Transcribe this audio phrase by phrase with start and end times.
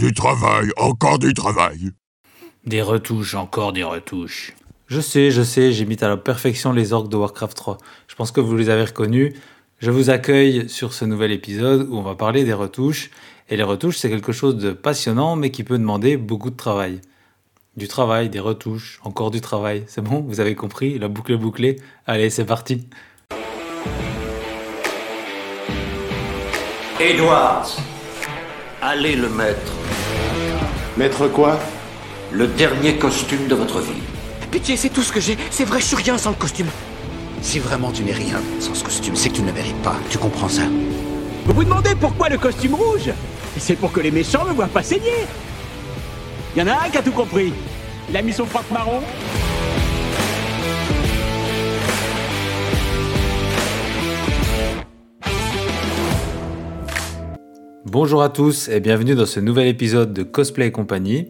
[0.00, 1.90] Du travail, encore du travail.
[2.64, 4.54] Des retouches, encore des retouches.
[4.86, 7.78] Je sais, je sais, j'imite à la perfection les orques de Warcraft 3.
[8.08, 9.34] Je pense que vous les avez reconnus.
[9.78, 13.10] Je vous accueille sur ce nouvel épisode où on va parler des retouches.
[13.50, 17.02] Et les retouches, c'est quelque chose de passionnant, mais qui peut demander beaucoup de travail.
[17.76, 19.84] Du travail, des retouches, encore du travail.
[19.86, 21.76] C'est bon, vous avez compris, la boucle est bouclée.
[22.06, 22.88] Allez, c'est parti.
[26.98, 27.76] Edwards,
[28.82, 29.72] allez le mettre.
[30.96, 31.58] Mettre quoi?
[32.32, 34.02] Le dernier costume de votre vie.
[34.50, 35.36] Pitié, c'est tout ce que j'ai.
[35.50, 36.68] C'est vrai, je suis rien sans le costume.
[37.42, 39.96] Si vraiment tu n'es rien sans ce costume, c'est que tu ne le mérites pas.
[40.10, 40.62] Tu comprends ça?
[41.46, 43.10] Vous vous demandez pourquoi le costume rouge?
[43.58, 45.26] C'est pour que les méchants ne voient pas saigner.
[46.54, 47.52] Il y en a un qui a tout compris.
[48.08, 49.00] Il a mis son froc marron.
[57.92, 61.26] Bonjour à tous et bienvenue dans ce nouvel épisode de Cosplay et compagnie.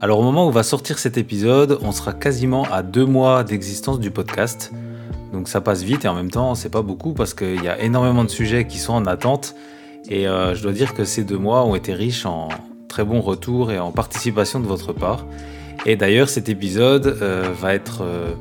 [0.00, 4.00] Alors au moment où va sortir cet épisode, on sera quasiment à deux mois d'existence
[4.00, 4.72] du podcast.
[5.34, 7.78] Donc ça passe vite et en même temps c'est pas beaucoup parce qu'il y a
[7.78, 9.54] énormément de sujets qui sont en attente.
[10.08, 12.48] Et euh, je dois dire que ces deux mois ont été riches en
[12.88, 15.26] très bons retours et en participation de votre part.
[15.84, 18.00] Et d'ailleurs cet épisode euh, va être...
[18.00, 18.32] euh,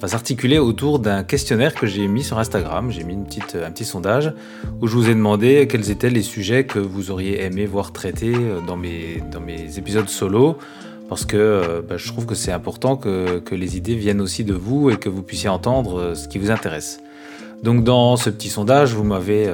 [0.00, 2.90] va s'articuler autour d'un questionnaire que j'ai mis sur Instagram.
[2.90, 4.32] J'ai mis une petite, un petit sondage
[4.80, 8.34] où je vous ai demandé quels étaient les sujets que vous auriez aimé voir traités
[8.34, 10.58] euh, dans mes, dans mes épisodes solo.
[11.08, 14.44] Parce que euh, bah, je trouve que c'est important que, que les idées viennent aussi
[14.44, 17.00] de vous et que vous puissiez entendre euh, ce qui vous intéresse.
[17.62, 19.50] Donc dans ce petit sondage, vous m'avez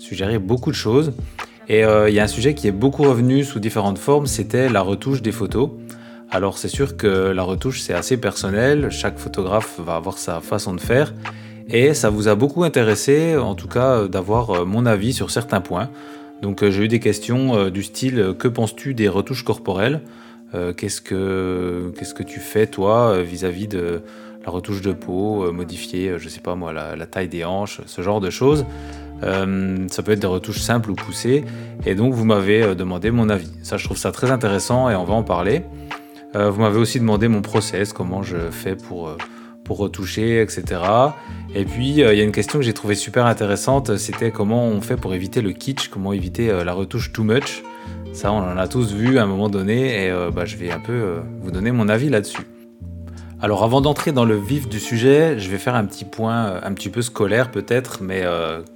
[0.00, 1.12] suggéré beaucoup de choses.
[1.68, 4.80] Et il y a un sujet qui est beaucoup revenu sous différentes formes, c'était la
[4.80, 5.70] retouche des photos.
[6.30, 10.74] Alors c'est sûr que la retouche c'est assez personnel, chaque photographe va avoir sa façon
[10.74, 11.12] de faire
[11.68, 15.30] et ça vous a beaucoup intéressé en tout cas euh, d'avoir euh, mon avis sur
[15.30, 15.88] certains points.
[16.42, 20.00] Donc euh, j'ai eu des questions du style que penses-tu des retouches corporelles?
[20.78, 24.00] Qu'est-ce que qu'est-ce que tu fais toi vis-à-vis de
[24.46, 28.20] la retouche de peau, modifier je sais pas moi la, taille des hanches, ce genre
[28.22, 28.64] de choses?
[29.20, 31.44] Ça peut être des retouches simples ou poussées
[31.84, 33.50] et donc vous m'avez demandé mon avis.
[33.62, 35.62] Ça je trouve ça très intéressant et on va en parler.
[36.34, 39.16] Euh, vous m'avez aussi demandé mon process, comment je fais pour, euh,
[39.64, 40.80] pour retoucher, etc.
[41.54, 44.66] Et puis, euh, il y a une question que j'ai trouvée super intéressante, c'était comment
[44.66, 47.62] on fait pour éviter le kitsch, comment éviter la retouche too much.
[48.12, 50.80] Ça, on en a tous vu à un moment donné, et bah, je vais un
[50.80, 52.46] peu vous donner mon avis là-dessus.
[53.40, 56.72] Alors, avant d'entrer dans le vif du sujet, je vais faire un petit point un
[56.72, 58.24] petit peu scolaire peut-être, mais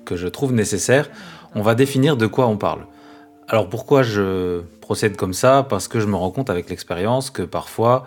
[0.04, 1.08] que je trouve nécessaire.
[1.54, 2.80] On va définir de quoi on parle.
[3.52, 5.66] Alors pourquoi je procède comme ça?
[5.68, 8.06] Parce que je me rends compte avec l'expérience que parfois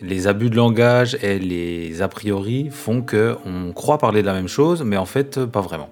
[0.00, 4.32] les abus de langage et les a priori font que on croit parler de la
[4.32, 5.90] même chose, mais en fait pas vraiment.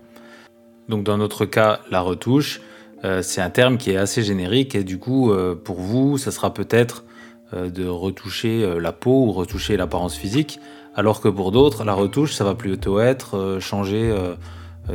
[0.89, 2.61] Donc dans notre cas, la retouche,
[3.05, 6.33] euh, c'est un terme qui est assez générique et du coup euh, pour vous, ça
[6.33, 7.05] sera peut-être
[7.55, 10.59] euh, de retoucher la peau ou retoucher l'apparence physique,
[10.97, 14.13] alors que pour d'autres, la retouche, ça va plutôt être changer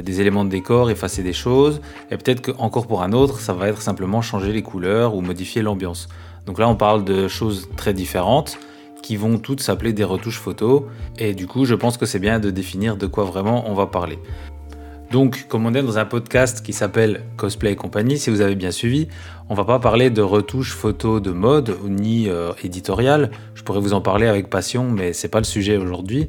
[0.01, 1.81] des éléments de décor, effacer des choses,
[2.11, 5.21] et peut-être que encore pour un autre, ça va être simplement changer les couleurs ou
[5.21, 6.09] modifier l'ambiance.
[6.45, 8.57] Donc là, on parle de choses très différentes
[9.01, 10.83] qui vont toutes s'appeler des retouches photos,
[11.19, 13.85] et du coup, je pense que c'est bien de définir de quoi vraiment on va
[13.85, 14.17] parler.
[15.11, 18.55] Donc, comme on est dans un podcast qui s'appelle Cosplay et compagnie, si vous avez
[18.55, 19.09] bien suivi,
[19.47, 23.29] on va pas parler de retouches photos de mode ni euh, éditorial.
[23.53, 26.25] Je pourrais vous en parler avec passion, mais c'est pas le sujet aujourd'hui.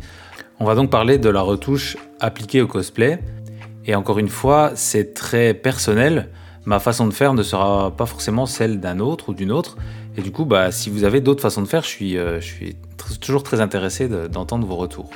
[0.61, 3.21] On va donc parler de la retouche appliquée au cosplay.
[3.87, 6.29] Et encore une fois, c'est très personnel.
[6.65, 9.77] Ma façon de faire ne sera pas forcément celle d'un autre ou d'une autre.
[10.17, 12.41] Et du coup, bah, si vous avez d'autres façons de faire, je suis, euh,
[13.21, 15.11] toujours très intéressé de- d'entendre vos retours.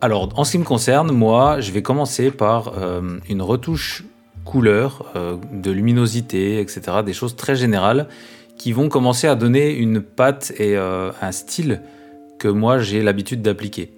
[0.00, 4.02] Alors, en ce qui me concerne, moi, je vais commencer par euh, une retouche
[4.44, 6.80] couleur, euh, de luminosité, etc.
[7.04, 8.08] Des choses très générales
[8.56, 11.80] qui vont commencer à donner une patte et un style
[12.38, 13.90] que moi j'ai l'habitude d'appliquer.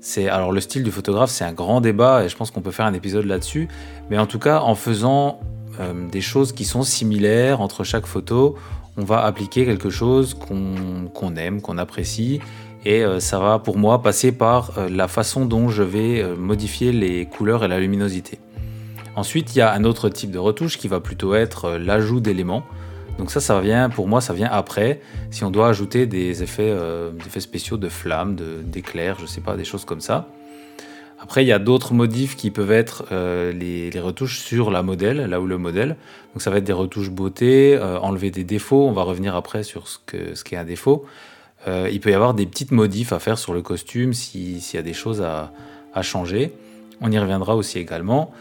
[0.00, 2.70] C'est alors le style du photographe, c'est un grand débat et je pense qu'on peut
[2.70, 3.68] faire un épisode là-dessus.
[4.10, 5.40] Mais en tout cas, en faisant
[5.80, 8.56] euh, des choses qui sont similaires entre chaque photo,
[8.96, 12.40] on va appliquer quelque chose qu'on aime, qu'on apprécie.
[12.84, 16.92] Et euh, ça va pour moi passer par euh, la façon dont je vais modifier
[16.92, 18.38] les couleurs et la luminosité.
[19.16, 22.62] Ensuite, il y a un autre type de retouche qui va plutôt être l'ajout d'éléments.
[23.18, 25.00] Donc ça, ça vient pour moi, ça vient après.
[25.30, 29.64] Si on doit ajouter des effets, euh, spéciaux de flammes, d'éclairs, je sais pas, des
[29.64, 30.28] choses comme ça.
[31.20, 35.26] Après, il y a d'autres modifs qui peuvent être euh, les, retouches sur la modèle,
[35.26, 35.96] là où le modèle.
[36.32, 38.86] Donc ça va être des retouches beauté, euh, enlever des défauts.
[38.86, 41.04] On va revenir après sur ce que ce qu'est un défaut.
[41.66, 44.80] Il peut y avoir des petites modifs à faire sur le costume si- s'il y
[44.80, 45.52] a des choses à
[46.02, 46.54] changer.
[47.02, 48.32] On y reviendra aussi également.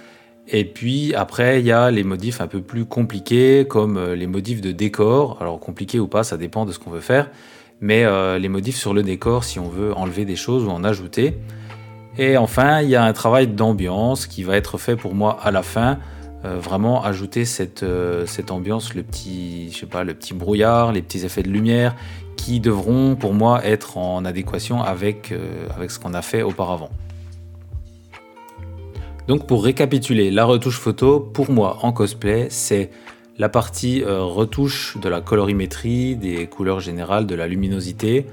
[0.50, 4.28] Et puis après, il y a les modifs un peu plus compliqués, comme euh, les
[4.28, 5.38] modifs de décor.
[5.42, 7.30] Alors compliqués ou pas, ça dépend de ce qu'on veut faire.
[7.82, 10.84] Mais euh, les modifs sur le décor, si on veut enlever des choses ou en
[10.84, 11.38] ajouter.
[12.18, 15.52] Et enfin, il y a un travail d'ambiance qui va être fait pour moi à
[15.52, 16.00] la fin.
[16.46, 17.84] Euh, vraiment ajouter cette,
[18.50, 21.94] ambiance, le petit, je sais pas, le petit brouillard, les petits effets de lumière,
[22.38, 25.34] qui devront pour moi être en adéquation avec
[25.90, 26.90] ce qu'on a fait auparavant.
[29.28, 32.90] Donc pour récapituler, la retouche photo, pour moi en cosplay, c'est
[33.38, 38.26] la partie euh, retouche de la colorimétrie, des couleurs générales, de la luminosité.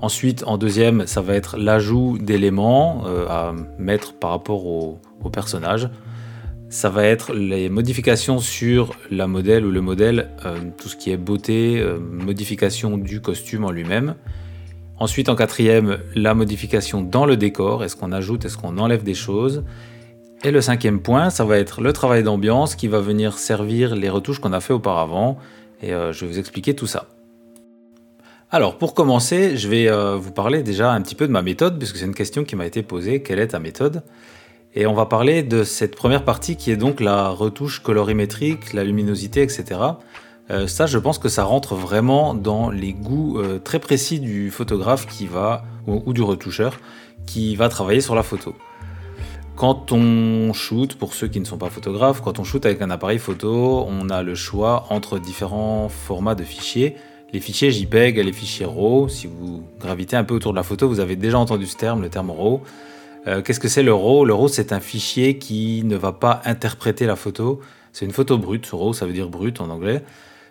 [0.00, 4.98] Ensuite, en deuxième, ça va être l'ajout d'éléments euh, à mettre par rapport au,
[5.30, 5.88] personnage.
[6.70, 11.12] Ça va être les modifications sur la modèle ou le modèle, euh, tout ce qui
[11.12, 14.14] est beauté, modification du costume en lui-même.
[14.98, 17.84] Ensuite, en quatrième, la modification dans le décor.
[17.84, 19.62] Est-ce qu'on ajoute, est-ce qu'on enlève des choses?
[20.44, 24.08] Et le cinquième point, ça va être le travail d'ambiance qui va venir servir les
[24.08, 25.38] retouches qu'on a fait auparavant.
[25.82, 27.06] Et euh, je vais vous expliquer tout ça.
[28.50, 31.78] Alors pour commencer, je vais euh, vous parler déjà un petit peu de ma méthode,
[31.78, 34.02] puisque c'est une question qui m'a été posée, quelle est ta méthode?
[34.74, 38.82] Et on va parler de cette première partie qui est donc la retouche colorimétrique, la
[38.82, 39.80] luminosité, etc.
[40.50, 45.06] Euh, ça, je pense que ça rentre vraiment dans les goûts très précis du photographe
[45.06, 46.80] qui va, ou du retoucheur,
[47.26, 48.54] qui va travailler sur la photo.
[49.56, 52.90] Quand on shoot, pour ceux qui ne sont pas photographes, quand on shoot avec un
[52.90, 56.96] appareil photo, on a le choix entre différents formats de fichiers.
[57.32, 59.08] Les fichiers JPEG et les fichiers RAW.
[59.08, 62.02] Si vous gravitez un peu autour de la photo, vous avez déjà entendu ce terme,
[62.02, 62.62] le terme RAW.
[63.26, 64.24] Euh, qu'est-ce que c'est le RAW?
[64.24, 67.60] Le RAW, c'est un fichier qui ne va pas interpréter la photo.
[67.92, 68.68] C'est une photo brute.
[68.70, 70.02] RAW, ça veut dire brute en anglais.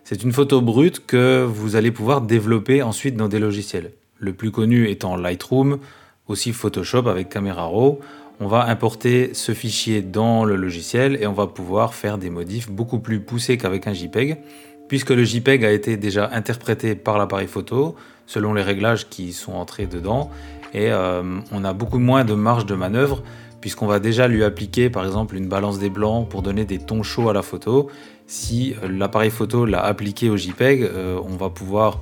[0.04, 3.92] C'est une photo brute que vous allez pouvoir développer ensuite dans des logiciels.
[4.18, 5.80] Le plus connu étant Lightroom,
[6.27, 8.00] aussi Photoshop avec Camera Raw
[8.42, 12.72] on va importer ce fichier dans le logiciel et on va pouvoir faire des modifs
[12.72, 14.42] beaucoup plus poussés qu'avec un JPEG,
[14.88, 17.96] puisque le JPEG a été déjà interprété par l'appareil photo
[18.26, 20.32] selon les réglages qui sont entrés dedans
[20.74, 21.22] et euh,
[21.52, 23.22] on a beaucoup moins de marge de manœuvre
[23.62, 27.04] puisqu'on va déjà lui appliquer par exemple une balance des blancs pour donner des tons
[27.04, 27.92] chauds à la photo.
[28.26, 32.00] Si l'appareil photo l'a appliqué au JPEG, euh, on va pouvoir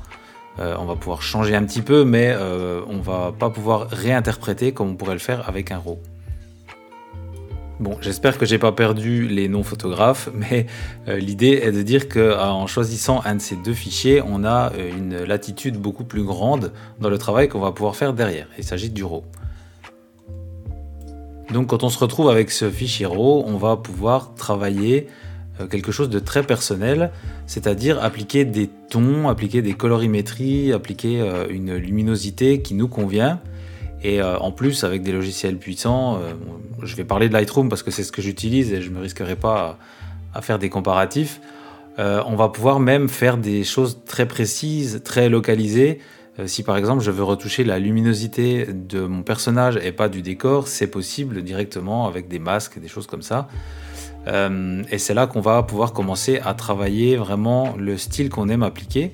[0.60, 2.34] euh, on va pouvoir changer un petit peu, mais
[2.88, 6.00] on va pas pouvoir réinterpréter comme on pourrait le faire avec un RAW.
[7.80, 10.66] Bon, j'espère que j'ai pas perdu les non-photographes, mais
[11.08, 14.92] euh, l'idée est de dire qu'en choisissant un de ces deux fichiers, on a euh,
[14.98, 18.48] une latitude beaucoup plus grande dans le travail qu'on va pouvoir faire derrière.
[18.58, 19.24] Il s'agit du RAW.
[21.54, 25.08] Donc quand on se retrouve avec ce fichier RAW, on va pouvoir travailler
[25.62, 27.12] euh, quelque chose de très personnel,
[27.48, 33.40] c'est-à-dire appliquer des tons, appliquer des colorimétries, appliquer une luminosité qui nous convient
[34.02, 36.34] et euh, en plus, avec des logiciels puissants, euh,
[36.84, 39.02] je vais parler de Lightroom parce que c'est ce que j'utilise et je ne me
[39.02, 39.78] risquerai pas
[40.34, 41.42] à, faire des comparatifs.
[41.98, 46.00] Euh, on va pouvoir même faire des choses très précises, très localisées.
[46.46, 50.70] si par exemple je veux retoucher la luminosité de mon personnage et pas du décor,
[50.70, 53.50] c'est possible directement avec des masques des choses comme ça.
[54.28, 59.12] et c'est là qu'on va pouvoir commencer à travailler vraiment le style qu'on aime appliquer.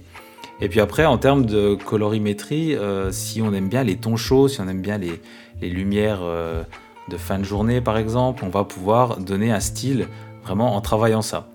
[0.61, 4.47] Et puis après, en termes de colorimétrie, euh, si on aime bien les tons chauds,
[4.47, 5.19] si on aime bien les,
[5.61, 6.63] lumières euh,
[7.09, 10.07] de fin de journée par exemple, on va pouvoir donner un style
[10.43, 11.47] vraiment en travaillant ça.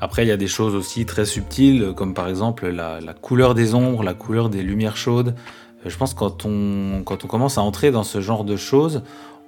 [0.00, 3.74] Après, il y a des choses aussi très subtiles, comme par exemple la, couleur des
[3.74, 5.34] ombres, la couleur des lumières chaudes.
[5.84, 8.56] Euh, je pense que quand on, quand on commence à entrer dans ce genre de
[8.56, 9.02] choses,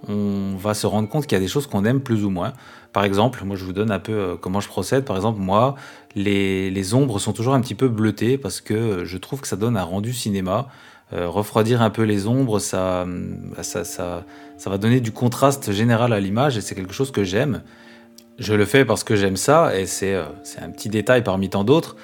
[0.09, 2.53] on va se rendre compte qu'il y a des choses qu'on aime plus ou moins.
[2.93, 5.05] Par exemple, moi je vous donne un peu euh, comment je procède.
[5.05, 5.75] Par exemple, moi,
[6.15, 9.77] les, ombres sont toujours un petit peu bleutées parce que je trouve que ça donne
[9.77, 10.69] un rendu cinéma.
[11.13, 13.05] Euh, refroidir un peu les ombres, ça,
[13.63, 14.25] ça, ça,
[14.57, 17.63] ça va donner du contraste général à l'image et c'est quelque chose que j'aime.
[18.39, 20.25] Je le fais parce que j'aime ça et c'est euh,
[20.61, 21.97] un petit détail parmi tant d'autres.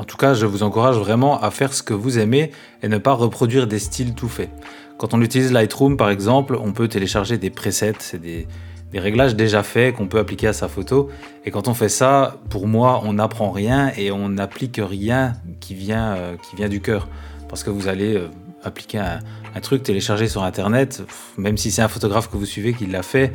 [0.00, 2.52] En tout cas, je vous encourage vraiment à faire ce que vous aimez
[2.82, 4.48] et ne pas reproduire des styles tout faits.
[4.96, 8.46] Quand on utilise Lightroom, par exemple, on peut télécharger des presets, c'est des,
[8.94, 11.10] réglages déjà faits qu'on peut appliquer à sa photo.
[11.44, 15.74] Et quand on fait ça, pour moi, on n'apprend rien et on n'applique rien qui
[15.74, 17.06] vient, euh, qui vient du cœur.
[17.50, 18.30] Parce que vous allez euh,
[18.64, 21.02] appliquer un, truc téléchargé sur Internet,
[21.36, 23.34] même si c'est un photographe que vous suivez qui l'a fait,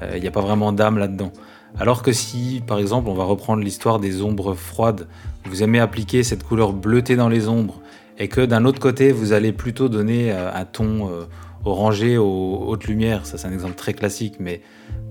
[0.00, 1.32] euh, il n'y a pas vraiment d'âme là-dedans.
[1.78, 5.08] Alors que si, par exemple, on va reprendre l'histoire des ombres froides,
[5.46, 7.80] vous aimez appliquer cette couleur bleutée dans les ombres
[8.18, 11.24] et que d'un autre côté, vous allez plutôt donner euh, un ton euh,
[11.64, 14.60] orangé aux hautes lumières, ça c'est un exemple très classique, mais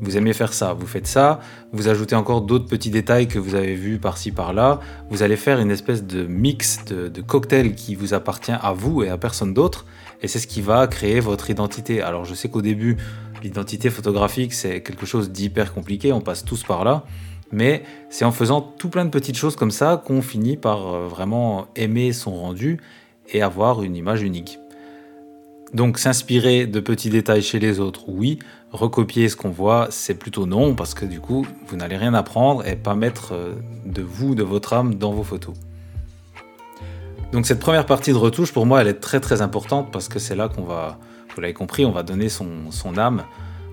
[0.02, 1.40] vous aimez faire ça, vous faites ça,
[1.74, 4.80] vous ajoutez encore d'autres petits détails que vous avez vus par-ci par-là,
[5.10, 9.04] vous allez faire une espèce de mix, de, de cocktail qui vous appartient à vous
[9.04, 9.86] et à personne d'autre,
[10.22, 12.02] et c'est ce qui va créer votre identité.
[12.02, 12.98] Alors je sais qu'au début,
[13.44, 17.06] l'identité photographique c'est quelque chose d'hyper compliqué, on passe tous par là,
[17.52, 21.08] mais c'est en faisant tout plein de petites choses comme ça qu'on finit par euh,
[21.08, 22.80] vraiment aimer son rendu
[23.32, 24.60] et avoir une image unique.
[25.74, 28.40] Donc s'inspirer de petits détails chez les autres, oui.
[28.72, 32.66] Recopier ce qu'on voit, c'est plutôt non, parce que du coup, vous n'allez rien apprendre
[32.68, 33.54] et pas mettre euh,
[33.86, 35.56] de vous, de votre âme dans vos photos.
[37.34, 40.20] Donc cette première partie de retouche, pour moi, elle est très très importante parce que
[40.20, 41.00] c'est là qu'on va,
[41.34, 43.24] vous l'avez compris, on va donner son, âme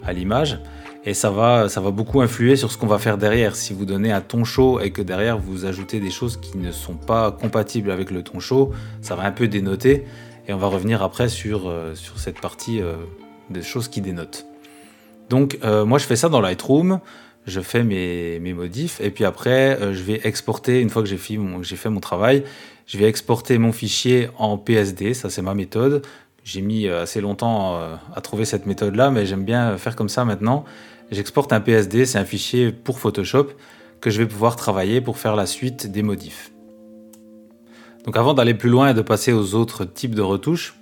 [0.03, 0.59] à l'image.
[1.05, 3.55] Et ça va, ça va beaucoup influer sur ce qu'on va faire derrière.
[3.55, 6.73] Si vous donnez un ton chaud et que derrière vous ajoutez des choses qui ne
[6.73, 10.07] sont pas compatibles avec le ton chaud, ça va un peu dénoter.
[10.49, 12.95] Et on va revenir après sur, euh, cette partie euh,
[13.51, 14.47] des choses qui dénotent.
[15.29, 17.01] Donc euh, moi je fais ça dans Lightroom,
[17.51, 21.37] je fais mes, modifs et puis après je vais exporter, une fois que j'ai fait,
[21.37, 22.45] mon, fait mon travail,
[22.87, 26.03] je vais exporter mon fichier en PSD, ça c'est ma méthode.
[26.43, 30.25] J'ai mis assez longtemps à trouver cette méthode là, mais j'aime bien faire comme ça
[30.25, 30.65] maintenant.
[31.11, 33.49] J'exporte un PSD, c'est un fichier pour Photoshop
[34.01, 36.51] que je vais pouvoir travailler pour faire la suite des modifs.
[38.05, 40.75] Donc avant d'aller plus loin et de passer aux autres types de retouches,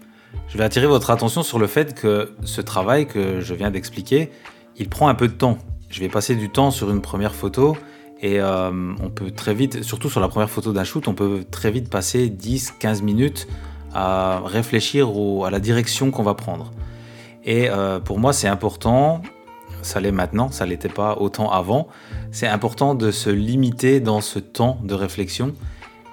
[0.48, 4.30] je vais attirer votre attention sur le fait que ce travail que je viens d'expliquer,
[4.76, 5.58] il prend un peu de temps.
[5.88, 7.76] Je vais passer du temps sur une première photo
[8.20, 11.44] et euh, on peut très vite, surtout sur la première photo d'un shoot, on peut
[11.50, 13.48] très vite passer 10-15 minutes
[13.94, 15.08] à réfléchir
[15.44, 16.72] à la direction qu'on va prendre.
[17.44, 19.22] Et euh, pour moi, c'est important,
[19.82, 21.88] ça l'est maintenant, ça l'était pas autant avant,
[22.30, 25.54] c'est important de se limiter dans ce temps de réflexion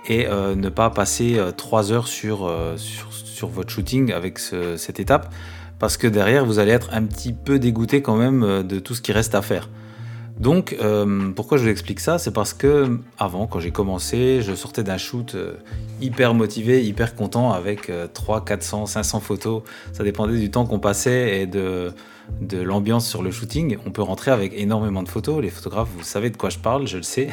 [0.08, 5.00] et euh, ne pas passer euh, trois heures sur, sur, sur, votre shooting avec cette
[5.00, 5.34] étape
[5.79, 9.01] parce que derrière vous allez être un petit peu dégoûté quand même de tout ce
[9.01, 9.70] qui reste à faire.
[10.39, 10.77] Donc
[11.36, 12.20] pourquoi je vous explique ça?
[12.20, 15.36] C'est parce que avant quand j'ai commencé je sortais d'un shoot
[16.01, 19.63] hyper motivé, hyper content avec 3, 400, 500 photos.
[19.94, 21.94] Ça dépendait du temps qu'on passait et de,
[22.41, 23.77] de l'ambiance sur le shooting.
[23.86, 25.41] On peut rentrer avec énormément de photos.
[25.41, 27.29] Les photographes, vous savez de quoi je parle, je le sais.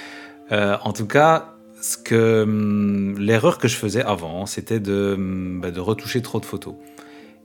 [0.50, 5.70] en tout cas, ce que hum, l'erreur que je faisais avant, c'était de, hum, bah,
[5.70, 6.74] de, retoucher trop de photos.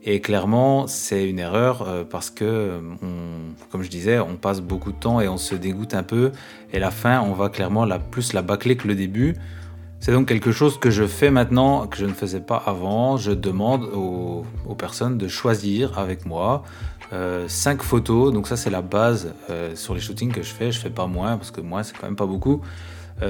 [0.10, 2.80] Et clairement, c'est une erreur euh, parce que,
[3.70, 6.32] comme je disais, on passe beaucoup de temps et on se dégoûte un peu.
[6.72, 9.36] Et la fin, on va clairement la, plus la bâcler que le début.
[10.00, 13.18] C'est donc quelque chose que je fais maintenant, que je ne faisais pas avant.
[13.18, 14.46] Je demande aux,
[14.78, 16.64] personnes de choisir avec moi
[17.12, 18.32] euh, 5 photos.
[18.32, 20.72] Donc ça, c'est la base euh, sur les shootings que je fais.
[20.72, 22.62] Je fais pas moins parce que moi, c'est quand même pas beaucoup.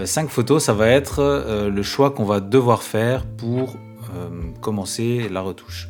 [0.05, 3.77] 5 euh, photos, ça va être euh, le choix qu'on va devoir faire pour
[4.15, 4.29] euh,
[4.61, 5.89] commencer la retouche.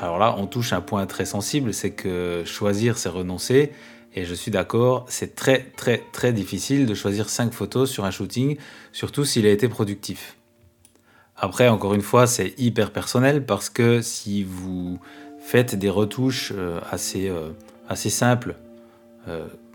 [0.00, 3.72] Alors là, on touche un point très sensible, c'est que choisir, c'est renoncer.
[4.14, 8.10] Et je suis d'accord, c'est très très très difficile de choisir 5 photos sur un
[8.10, 8.56] shooting,
[8.92, 10.36] surtout s'il a été productif.
[11.36, 14.98] Après, encore une fois, c'est hyper personnel parce que si vous
[15.40, 16.52] faites des retouches
[16.90, 17.30] assez,
[17.88, 18.56] assez simples,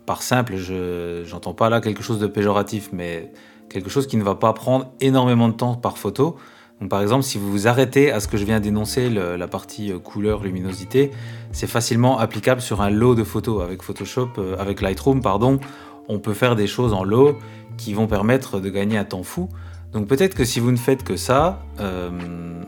[0.05, 3.31] par simple, je n'entends pas là quelque chose de péjoratif, mais
[3.69, 6.37] quelque chose qui ne va pas prendre énormément de temps par photo.
[6.83, 9.93] Donc par exemple, si vous vous arrêtez à ce que je viens d'énoncer, la partie
[9.93, 11.11] euh, couleur, luminosité,
[11.53, 13.63] c'est facilement applicable sur un lot de photos.
[13.63, 15.61] Avec Photoshop, euh, avec Lightroom, pardon,
[16.09, 17.37] on peut faire des choses en lot
[17.77, 19.47] qui vont permettre de gagner un temps fou.
[19.93, 22.11] Donc peut-être que si vous ne faites que ça, euh,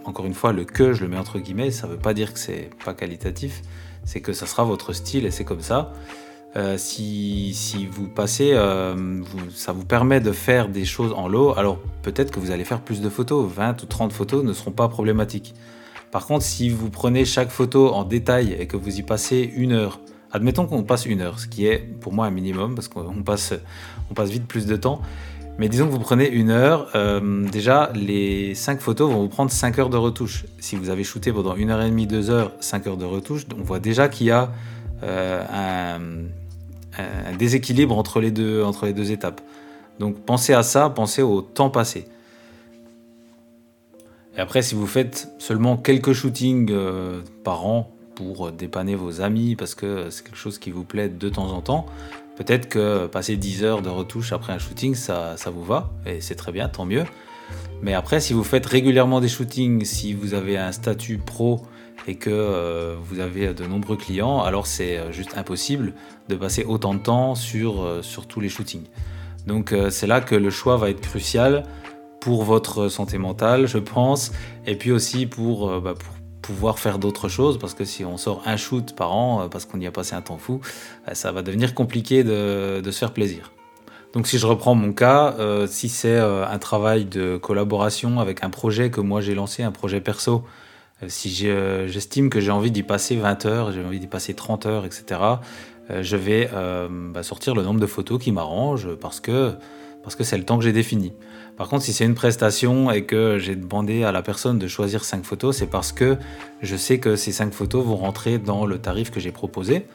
[0.06, 2.32] encore une fois, le que, je le mets entre guillemets, ça ne veut pas dire
[2.32, 3.64] que c'est pas qualitatif,
[4.06, 5.92] c'est que ça sera votre style et c'est comme ça.
[6.58, 7.54] Euh, si,
[7.92, 9.22] vous passez, euh,
[9.54, 12.80] ça vous permet de faire des choses en lot, alors peut-être que vous allez faire
[12.80, 15.54] plus de photos, 20 ou 30 photos ne seront pas problématiques.
[16.12, 19.74] Par contre, si vous prenez chaque photo en détail et que vous y passez une
[19.74, 20.00] heure,
[20.32, 23.54] admettons qu'on passe une heure, ce qui est pour moi un minimum, parce qu'on passe,
[24.10, 25.02] on passe vite plus de temps,
[25.60, 29.52] mais disons que vous prenez une heure, euh, déjà les 5 photos vont vous prendre
[29.52, 30.46] 5 heures de retouche.
[30.60, 33.46] Si vous avez shooté pendant une heure et demie, deux heures, 5 heures de retouche,
[33.60, 34.54] on voit déjà qu'il y a
[35.04, 36.00] un
[36.98, 39.42] un déséquilibre entre les, deux, entre les deux étapes.
[40.00, 42.08] Donc pensez à ça, pensez au temps passé.
[44.38, 49.56] Et après, si vous faites seulement quelques shootings euh, par an pour dépanner vos amis,
[49.56, 51.86] parce que c'est quelque chose qui vous plaît de temps en temps,
[52.36, 56.20] peut-être que passer 10 heures de retouche après un shooting, ça, ça vous va, et
[56.22, 57.04] c'est très bien, tant mieux.
[57.82, 61.62] Mais après, si vous faites régulièrement des shootings, si vous avez un statut pro
[62.08, 65.94] et que euh, vous avez de nombreux clients, alors c'est euh, juste impossible
[66.30, 68.86] de passer autant de temps sur, euh, sur tous les shootings.
[69.48, 71.66] Donc c'est là que le choix va être crucial
[72.20, 74.32] pour votre santé mentale, je pense,
[74.66, 78.42] et puis aussi pour, bah, pour pouvoir faire d'autres choses parce que si on sort
[78.48, 80.62] un shoot par an parce qu'on y a passé un temps fou,
[81.14, 83.52] ça va devenir compliqué de, se faire plaisir.
[84.14, 85.36] Donc si je reprends mon cas,
[85.68, 90.02] si c'est un travail de collaboration avec un projet que moi j'ai lancé, un projet
[90.02, 90.44] perso,
[91.08, 94.86] si j'estime que j'ai envie d'y passer 20 heures, j'ai envie d'y passer 30 heures,
[94.86, 95.20] etc.,
[95.90, 96.50] je vais
[97.12, 99.54] bah, sortir le nombre de photos qui m'arrange parce que
[100.06, 101.14] parce que c'est le temps que j'ai défini.
[101.58, 105.04] Par contre, si c'est une prestation et que j'ai demandé à la personne de choisir
[105.04, 106.18] 5 photos, c'est parce que
[106.62, 109.88] je sais que ces 5 photos vont rentrer dans le tarif que j'ai proposé.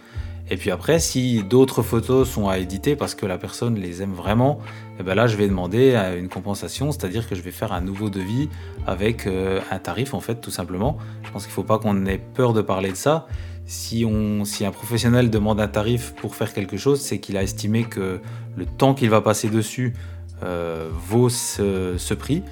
[0.50, 4.12] Et puis après, si d'autres photos sont à éditer parce que la personne les aime
[4.12, 4.58] vraiment,
[4.98, 7.80] et eh ben là, je vais demander une compensation, c'est-à-dire que je vais faire un
[7.80, 8.48] nouveau devis
[8.84, 10.98] avec euh, un tarif, en fait, tout simplement.
[11.22, 13.26] Je pense qu'il ne faut pas qu'on ait peur de parler de ça.
[13.64, 17.42] Si, on, si un professionnel demande un tarif pour faire quelque chose, c'est qu'il a
[17.44, 18.20] estimé que
[18.56, 19.94] le temps qu'il va passer dessus
[20.42, 22.42] euh, vaut ce, prix.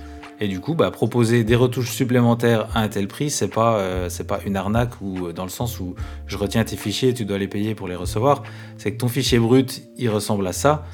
[0.41, 4.09] Et du coup, bah, proposer des retouches supplémentaires à un tel prix, c'est pas, euh,
[4.27, 7.39] pas une arnaque ou euh, dans le sens où je retiens tes fichiers, tu dois
[7.39, 8.45] les payer pour les recevoir.
[8.77, 10.85] C'est que ton fichier brut, il ressemble à ça.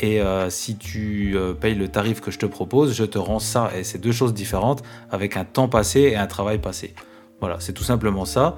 [0.00, 3.70] Et si tu payes le tarif que je te propose, je te rends ça.
[3.78, 6.94] Et c'est deux choses différentes avec un temps passé et un travail passé.
[7.38, 8.56] Voilà, c'est tout simplement ça.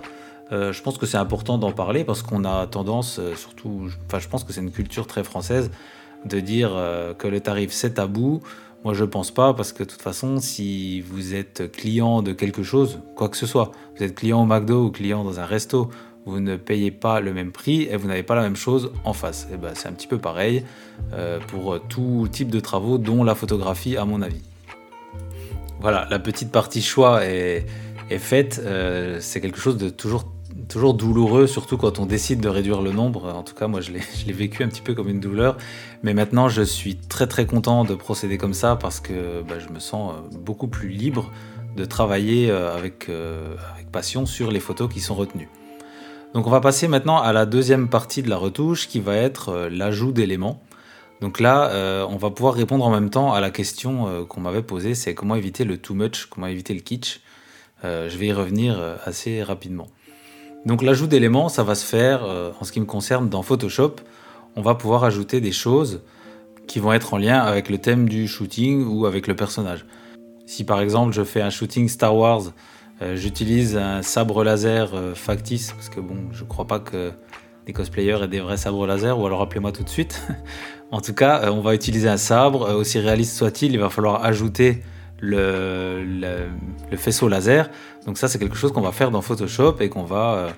[0.50, 4.44] je pense que c'est important d'en parler parce qu'on a tendance, surtout, enfin, je pense
[4.44, 5.70] que c'est une culture très française
[6.26, 8.42] de dire euh, que le tarif c'est tabou.
[8.84, 12.62] Moi, je pense pas parce que de toute façon, si vous êtes client de quelque
[12.62, 15.90] chose, quoi que ce soit, vous êtes client au McDo ou client dans un resto,
[16.24, 19.12] vous ne payez pas le même prix et vous n'avez pas la même chose en
[19.12, 19.46] face.
[19.50, 20.64] Et eh ben, c'est un petit peu pareil
[21.12, 24.42] euh, pour tout type de travaux, dont la photographie, à mon avis.
[25.80, 27.66] Voilà, la petite partie choix est,
[28.18, 28.60] faite.
[28.64, 30.24] Euh, c'est quelque chose de toujours
[30.68, 33.32] toujours douloureux, surtout quand on décide de réduire le nombre.
[33.34, 35.56] En tout cas, moi, je l'ai vécu un petit peu comme une douleur.
[36.02, 39.72] Mais maintenant, je suis très très content de procéder comme ça parce que bah, je
[39.72, 41.30] me sens euh, beaucoup plus libre
[41.76, 45.48] de travailler euh, avec, euh, avec passion sur les photos qui sont retenues.
[46.34, 49.68] Donc on va passer maintenant à la deuxième partie de la retouche qui va être
[49.70, 50.60] l'ajout d'éléments.
[51.22, 54.94] Donc là, on va pouvoir répondre en même temps à la question qu'on m'avait posée,
[54.94, 57.22] c'est comment éviter le too much, comment éviter le kitsch.
[57.84, 59.86] je vais y revenir assez rapidement.
[60.66, 63.94] Donc l'ajout d'éléments, ça va se faire, euh, en ce qui me concerne, dans Photoshop.
[64.56, 66.02] On va pouvoir ajouter des choses
[66.66, 69.86] qui vont être en lien avec le thème du shooting ou avec le personnage.
[70.44, 72.52] Si par exemple je fais un shooting Star Wars,
[73.00, 77.12] euh, j'utilise un sabre laser euh, factice, parce que bon, je crois pas que
[77.68, 80.26] les cosplayers aient des vrais sabres laser, ou alors appelez-moi tout de suite.
[80.90, 84.82] en tout cas, on va utiliser un sabre, aussi réaliste soit-il, il va falloir ajouter
[85.20, 86.48] le,
[86.96, 87.70] faisceau laser.
[88.06, 90.50] Donc ça, c'est quelque chose qu'on va faire dans Photoshop et qu'on va, euh,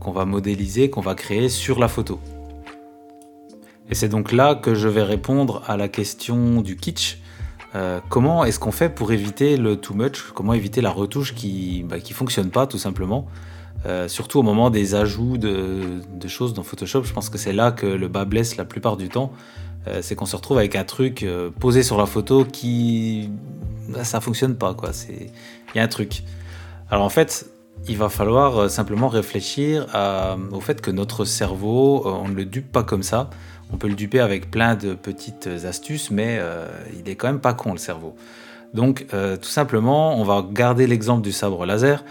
[0.00, 2.20] qu'on va modéliser, qu'on va créer sur la photo.
[3.88, 7.18] Et c'est donc là que je vais répondre à la question du kitsch.
[7.74, 10.32] Euh, comment est-ce qu'on fait pour éviter le too much?
[10.34, 13.26] Comment éviter la retouche qui ne bah, fonctionne pas tout simplement?
[13.84, 17.52] Euh, Surtout au moment des ajouts de, de, choses dans Photoshop, je pense que c'est
[17.52, 19.32] là que le bas blesse la plupart du temps.
[20.00, 21.24] C'est qu'on se retrouve avec un truc
[21.60, 23.30] posé sur la photo qui
[23.88, 24.90] bah, ça fonctionne pas quoi.
[25.08, 26.22] Il y a un truc.
[26.90, 27.50] Alors en fait,
[27.88, 29.86] il va falloir euh, simplement réfléchir
[30.52, 33.30] au fait que notre cerveau, euh, on ne le dupe pas comme ça.
[33.72, 36.66] On peut le duper avec plein de petites astuces, mais euh,
[36.98, 38.14] il est quand même pas con le cerveau.
[38.74, 39.06] Donc
[39.40, 42.04] tout simplement, on va garder l'exemple du sabre laser.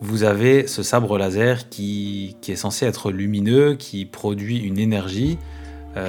[0.00, 5.38] Vous avez ce sabre laser qui, qui, est censé être lumineux, qui produit une énergie.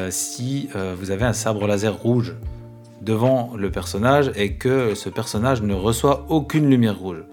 [0.09, 2.35] Si vous avez un sabre laser rouge,
[3.03, 7.23] devant le personnage et que ce personnage ne reçoit aucune lumière rouge.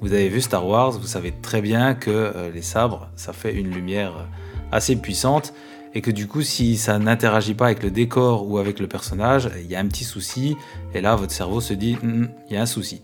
[0.00, 3.52] Vous avez vu Star Wars, vous savez très bien que euh, les sabres, ça fait
[3.52, 4.26] une lumière
[4.72, 5.52] assez puissante
[5.94, 9.50] et que du coup si ça n'interagit pas avec le décor ou avec le personnage,
[9.58, 10.56] il y a un petit souci
[10.94, 13.02] et là votre cerveau se dit hum, hum, il y a un souci.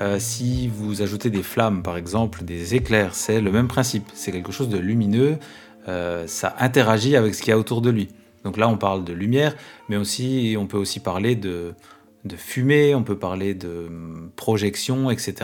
[0.00, 4.32] Euh, si vous ajoutez des flammes par exemple, des éclairs, c'est le même principe, c'est
[4.32, 5.38] quelque chose de lumineux,
[5.88, 8.08] euh, ça interagit avec ce qu'il y a autour de lui.
[8.44, 9.54] Donc là, on parle de lumière,
[9.88, 11.74] mais aussi, on peut aussi parler de,
[12.36, 15.34] fumée, on peut parler de hum, projection, etc.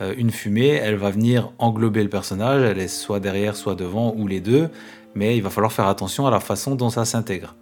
[0.00, 4.14] Euh, une fumée, elle va venir englober le personnage, elle est soit derrière, soit devant,
[4.16, 4.68] ou les deux,
[5.14, 7.54] mais il va falloir faire attention à la façon dont ça s'intègre.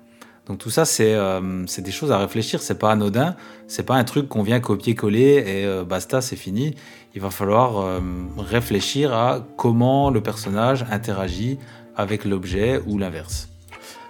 [0.47, 4.05] Donc tout ça, c'est euh, des choses à réfléchir, c'est pas anodin, c'est pas un
[4.05, 6.75] truc qu'on vient copier-coller et basta, c'est fini.
[7.15, 8.01] Il va falloir
[8.39, 11.59] réfléchir à comment le personnage interagit
[11.99, 13.49] avec l'objet ou l'inverse.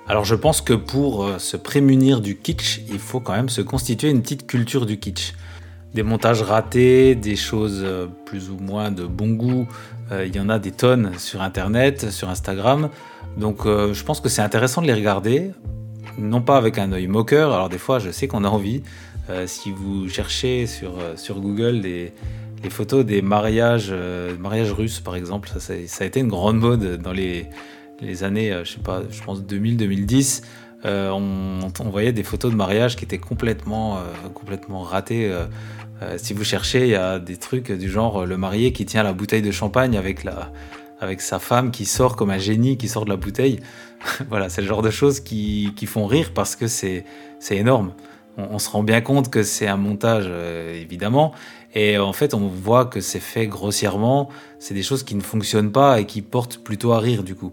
[0.06, 3.60] Alors je pense que pour euh, se prémunir du kitsch, il faut quand même se
[3.60, 5.34] constituer une petite culture du kitsch.
[5.94, 9.66] Des montages ratés, des choses euh, plus ou moins de bon goût,
[10.12, 12.90] euh, il y en a des tonnes sur Internet, sur Instagram.
[13.36, 15.52] Donc je pense que c'est intéressant de les regarder,
[16.18, 18.82] non pas avec un œil moqueur, alors des fois je sais qu'on a envie.
[19.46, 22.12] si vous cherchez sur, sur Google des,
[22.62, 25.48] les photos des mariages, euh, mariages russes par exemple.
[25.58, 27.46] Ça, ça, a été une grande mode dans les,
[28.00, 30.42] les années, je sais pas, je pense 2000-2010.
[30.84, 34.00] on, on, voyait des photos de mariage qui étaient complètement,
[34.34, 35.32] complètement ratées.
[36.16, 39.12] si vous cherchez, il y a des trucs du genre le marié qui tient la
[39.12, 40.52] bouteille de champagne avec la,
[41.00, 43.60] avec sa femme qui sort comme un génie qui sort de la bouteille.
[44.28, 47.04] voilà, c'est le genre de choses qui, qui font rire parce que c'est
[47.50, 47.92] énorme.
[48.36, 51.32] On, se rend bien compte que c'est un montage, euh, évidemment,
[51.74, 54.28] et en fait, on voit que c'est fait grossièrement.
[54.60, 57.52] C'est des choses qui ne fonctionnent pas et qui portent plutôt à rire, du coup.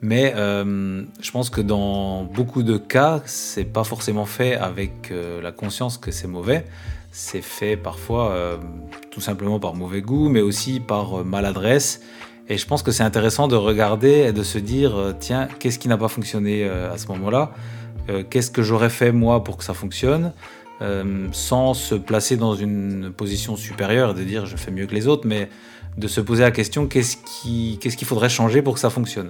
[0.00, 5.42] Mais euh, je pense que dans beaucoup de cas, c'est pas forcément fait avec euh,
[5.42, 6.64] la conscience que c'est mauvais.
[7.10, 8.56] C'est fait parfois euh,
[9.10, 12.00] tout simplement par mauvais goût, mais aussi par maladresse.
[12.48, 15.88] Et je pense que c'est intéressant de regarder et de se dire, tiens, qu'est-ce qui
[15.88, 17.50] n'a pas fonctionné à ce moment-là?
[18.30, 20.32] Qu'est-ce que j'aurais fait moi pour que ça fonctionne?
[21.32, 25.26] Sans se placer dans une position supérieure, de dire je fais mieux que les autres,
[25.26, 25.50] mais
[25.98, 29.28] de se poser la question, qu'est-ce qu'il qu faudrait changer pour que ça fonctionne?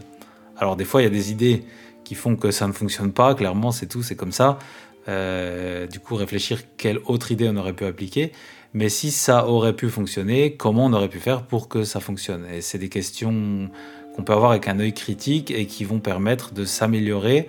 [0.58, 1.64] Alors des fois, il y a des idées
[2.04, 4.58] qui font que ça ne fonctionne pas, clairement, c'est tout, c'est comme ça.
[5.06, 8.32] du coup, réfléchir quelle autre idée on aurait pu appliquer.
[8.74, 12.44] Mais si ça aurait pu fonctionner, comment on aurait pu faire pour que ça fonctionne?
[12.52, 13.70] Et c'est des questions
[14.14, 17.48] qu'on peut avoir avec un œil critique et qui vont permettre de s'améliorer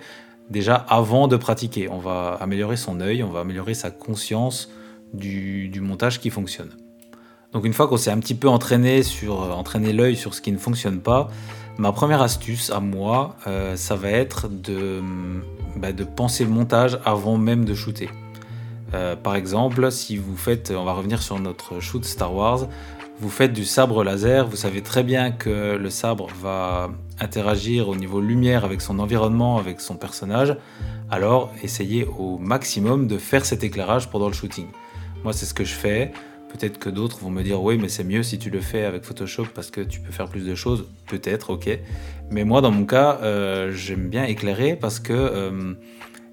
[0.50, 1.88] déjà avant de pratiquer.
[1.88, 4.70] On va améliorer son œil, on va améliorer sa conscience
[5.12, 6.70] du, montage qui fonctionne.
[7.52, 10.52] Donc une fois qu'on s'est un petit peu entraîné sur entraîné l'œil sur ce qui
[10.52, 11.28] ne fonctionne pas,
[11.78, 15.02] ma première astuce à moi, euh, ça va être de,
[15.76, 18.10] bah, de penser montage avant même de shooter.
[18.94, 22.66] Euh, par exemple, si vous faites, on va revenir sur notre shoot Star Wars,
[23.20, 27.96] vous faites du sabre laser, vous savez très bien que le sabre va interagir au
[27.96, 30.56] niveau lumière avec son environnement, avec son personnage,
[31.10, 34.66] alors essayez au maximum de faire cet éclairage pendant le shooting.
[35.22, 36.12] Moi, c'est ce que je fais.
[36.52, 39.04] Peut-être que d'autres vont me dire oui, mais c'est mieux si tu le fais avec
[39.04, 40.86] Photoshop parce que tu peux faire plus de choses.
[41.06, 41.78] Peut-être, ok.
[42.30, 45.74] Mais moi, dans mon cas, euh, j'aime bien éclairer parce que euh,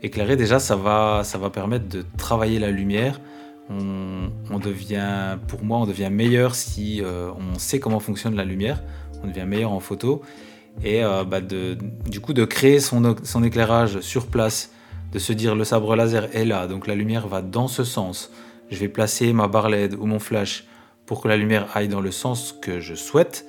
[0.01, 3.21] éclairer, déjà, ça va, permettre de travailler la lumière.
[3.69, 8.81] On, devient, pour moi, on devient meilleur si euh, on sait comment fonctionne la lumière.
[9.23, 10.23] On devient meilleur en photo.
[10.83, 14.71] Et bah, du coup, de créer son, éclairage sur place,
[15.11, 18.31] de se dire le sabre laser est là, donc la lumière va dans ce sens.
[18.69, 20.65] Je vais placer ma barre LED ou mon flash
[21.05, 23.45] pour que la lumière aille dans le sens que je souhaite.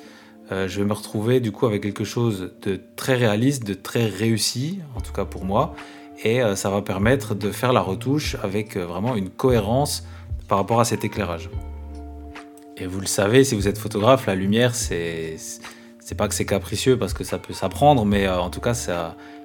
[0.50, 4.06] Euh, je vais me retrouver du coup avec quelque chose de très réaliste, de très
[4.06, 5.74] réussi, en tout cas pour moi,
[6.22, 10.06] et euh, ça va permettre de faire la retouche avec euh, vraiment une cohérence
[10.46, 11.50] par rapport à cet éclairage.
[12.78, 15.36] Et vous le savez, si vous êtes photographe, la lumière, c'est
[15.98, 18.72] c'est pas que c'est capricieux parce que ça peut s'apprendre, mais en tout cas,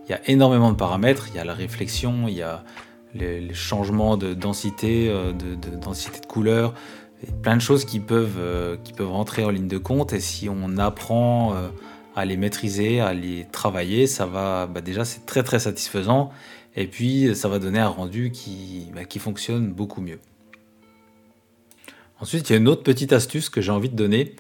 [0.07, 1.27] il y a énormément de paramètres.
[1.33, 2.63] Il y a la réflexion, il y a
[3.13, 6.73] les, changements de densité, de, de, densité de couleur,
[7.41, 8.39] plein de choses qui peuvent,
[8.83, 10.13] qui peuvent rentrer en ligne de compte.
[10.13, 11.55] Et si on apprend
[12.15, 16.31] à les maîtriser, à les travailler, ça va, bah déjà, c'est très très satisfaisant.
[16.75, 20.19] Et puis, ça va donner un rendu qui, bah, qui fonctionne beaucoup mieux.
[22.19, 24.35] Ensuite, il y a une autre petite astuce que j'ai envie de donner.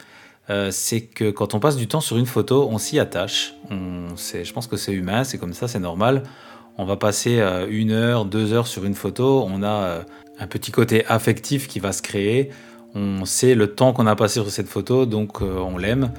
[0.49, 3.55] Euh, c'est que quand on passe du temps sur une photo, on s'y attache.
[3.69, 6.23] Je pense que c'est humain, c'est comme ça, c'est normal.
[6.77, 9.45] On va passer euh, une heure, deux heures sur une photo.
[9.47, 10.01] On a euh,
[10.39, 12.49] un petit côté affectif qui va se créer.
[12.95, 16.11] On sait le temps qu'on a passé sur cette photo, donc on l'aime.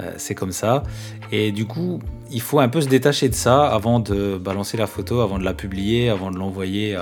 [0.00, 0.82] Euh, c'est comme ça.
[1.32, 4.86] Et du coup, il faut un peu se détacher de ça avant de balancer la
[4.86, 6.96] photo, avant de la publier, avant de l'envoyer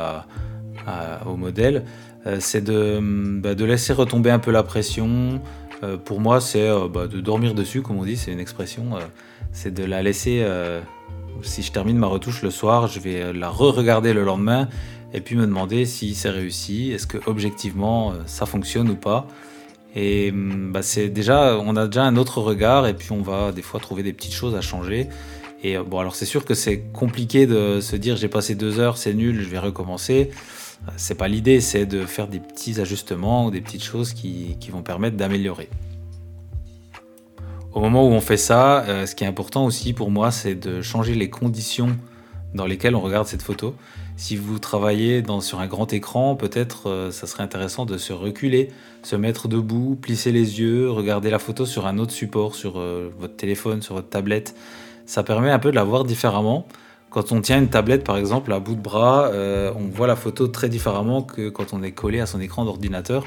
[1.26, 1.84] au modèle.
[2.26, 5.40] Euh, c'est bah, de, laisser retomber un peu la pression.
[5.82, 8.90] Euh, pour moi, c'est bah, de dormir dessus, comme on dit, c'est une expression.
[9.52, 10.44] c'est de la laisser.
[11.42, 14.68] Si je termine ma retouche le soir, je vais la re-regarder le lendemain
[15.12, 19.26] et puis me demander si c'est réussi, est-ce que objectivement ça fonctionne ou pas.
[19.94, 23.52] Et hum, bah, c'est déjà, on a déjà un autre regard et puis on va
[23.52, 25.08] des fois trouver des petites choses à changer.
[25.62, 28.78] Et euh, bon, alors c'est sûr que c'est compliqué de se dire j'ai passé deux
[28.78, 30.30] heures, c'est nul, je vais recommencer.
[30.86, 34.56] Euh, c'est pas l'idée, c'est de faire des petits ajustements ou des petites choses qui
[34.70, 35.68] vont permettre d'améliorer.
[37.74, 40.54] Au moment où on fait ça, euh, ce qui est important aussi pour moi, c'est
[40.54, 41.96] de changer les conditions
[42.54, 43.74] dans lesquelles on regarde cette photo.
[44.16, 48.70] Si vous travaillez sur un grand écran, peut-être euh, ça serait intéressant de se reculer,
[49.02, 53.10] se mettre debout, plisser les yeux, regarder la photo sur un autre support, sur euh,
[53.20, 54.54] votre téléphone, sur votre tablette.
[55.04, 56.66] Ça permet un peu de la voir différemment.
[57.10, 60.46] Quand on tient une tablette par exemple à bout de bras, on voit la photo
[60.46, 63.24] très différemment que quand on est collé à son écran d'ordinateur.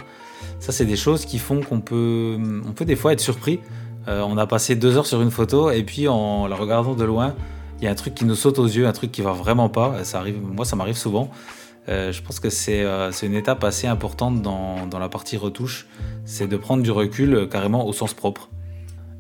[0.60, 3.60] Ça, c'est des choses qui font qu'on peut, on peut des fois être surpris.
[4.08, 7.36] On a passé deux heures sur une photo et puis en la regardant de loin,
[7.80, 9.70] il y a un truc qui nous saute aux yeux, un truc qui va vraiment
[9.70, 10.04] pas.
[10.04, 11.32] Ça arrive, moi, ça m'arrive souvent.
[11.90, 12.86] Euh, je pense que c'est
[13.24, 15.88] une étape assez importante dans, dans la partie retouche,
[16.26, 18.50] c'est de prendre du recul carrément au sens propre.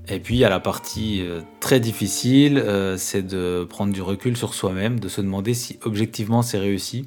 [0.07, 1.23] Et puis il y a la partie
[1.59, 2.63] très difficile,
[2.97, 7.05] c'est de prendre du recul sur soi-même, de se demander si objectivement c'est réussi.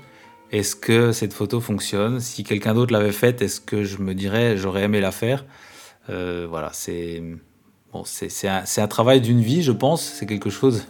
[0.52, 2.20] Est-ce que cette photo fonctionne?
[2.20, 5.44] Si quelqu'un d'autre l'avait faite, est-ce que je me dirais j'aurais aimé la faire?
[6.08, 7.22] Voilà, c'est
[8.04, 10.02] C'est un, travail d'une vie, je pense.
[10.02, 10.85] C'est quelque chose.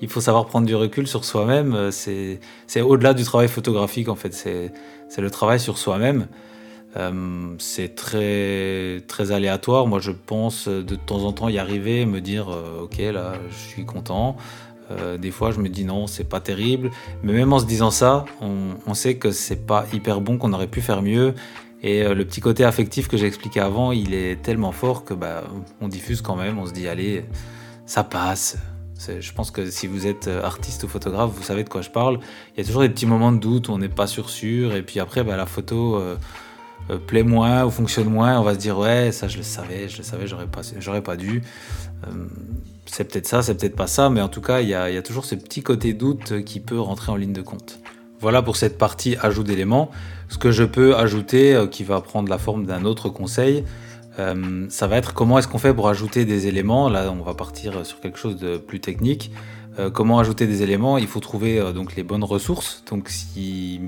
[0.00, 1.74] Il faut savoir prendre du recul sur soi-même.
[1.74, 4.32] Euh, c'est au-delà du travail photographique, en fait.
[4.32, 6.26] C'est le travail sur soi-même.
[6.96, 9.86] Euh, c'est très, très aléatoire.
[9.86, 13.56] Moi, je pense de temps en temps y arriver, me dire euh, Ok, là, je
[13.56, 14.36] suis content.
[15.18, 16.90] des fois, je me dis non, c'est pas terrible.
[17.22, 20.52] Mais même en se disant ça, on, on sait que c'est pas hyper bon, qu'on
[20.54, 21.34] aurait pu faire mieux
[21.82, 25.14] et euh, le petit côté affectif que j'ai expliqué avant, il est tellement fort que
[25.14, 25.44] bah,
[25.80, 27.24] on diffuse quand même, on se dit allez,
[27.86, 28.58] ça passe.
[29.20, 31.90] Je pense que si vous êtes euh, artiste ou photographe, vous savez de quoi je
[31.90, 32.18] parle.
[32.54, 34.82] Il y a toujours des petits moments de doute on n'est pas sûr sûr, et
[34.82, 36.16] puis après bah, la photo euh,
[37.06, 38.40] plaît moins ou fonctionne moins.
[38.40, 40.62] On va se dire ouais, ça je le savais, je le savais, j'aurais pas,
[41.00, 41.42] pas dû.
[42.86, 45.24] c'est peut-être ça, c'est peut-être pas ça, mais en tout cas il y a toujours
[45.24, 47.78] ce petit côté doute qui peut rentrer en ligne de compte.
[48.20, 49.90] Voilà pour cette partie ajout d'éléments.
[50.28, 53.64] Ce que je peux ajouter, euh, qui va prendre la forme d'un autre conseil,
[54.18, 56.88] euh, ça va être comment est-ce qu'on fait pour ajouter des éléments.
[56.88, 59.30] Là, on va partir sur quelque chose de plus technique.
[59.78, 60.98] Euh, comment ajouter des éléments?
[60.98, 62.82] Il faut trouver donc les bonnes ressources.
[62.90, 63.80] Donc, si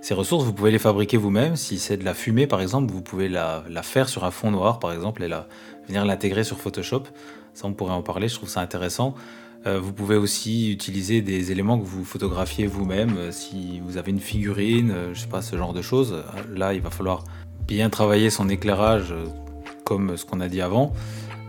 [0.00, 1.56] ces ressources, vous pouvez les fabriquer vous-même.
[1.56, 4.78] Si c'est de la fumée, par exemple, vous pouvez la, faire sur un fond noir,
[4.78, 5.30] par exemple, et
[5.88, 7.02] venir l'intégrer sur Photoshop.
[7.54, 8.28] Ça, on pourrait en parler.
[8.28, 9.14] Je trouve ça intéressant.
[9.66, 13.16] Euh, vous pouvez aussi utiliser des éléments que vous photographiez vous-même.
[13.16, 16.74] Euh, si vous avez une figurine, euh, je sais pas, ce genre de choses, là,
[16.74, 17.24] il va falloir
[17.66, 19.14] bien travailler son éclairage
[19.84, 20.92] comme ce qu'on a dit avant.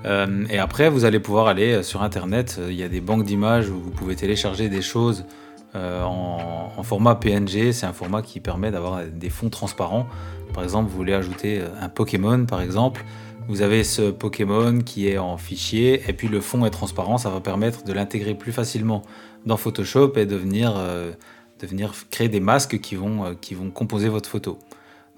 [0.05, 2.59] et après, vous allez pouvoir aller sur Internet.
[2.67, 5.25] Il y a des banques d'images où vous pouvez télécharger des choses
[5.73, 7.71] en, format PNG.
[7.71, 10.05] C'est un format qui permet d'avoir des fonds transparents.
[10.53, 13.03] Par exemple, vous voulez ajouter un Pokémon, par exemple.
[13.47, 17.29] Vous avez ce Pokémon qui est en fichier et puis le fond est transparent, ça
[17.29, 19.01] va permettre de l'intégrer plus facilement
[19.45, 21.11] dans Photoshop et de venir, euh,
[22.09, 24.59] créer des masques qui vont, euh, qui vont composer votre photo.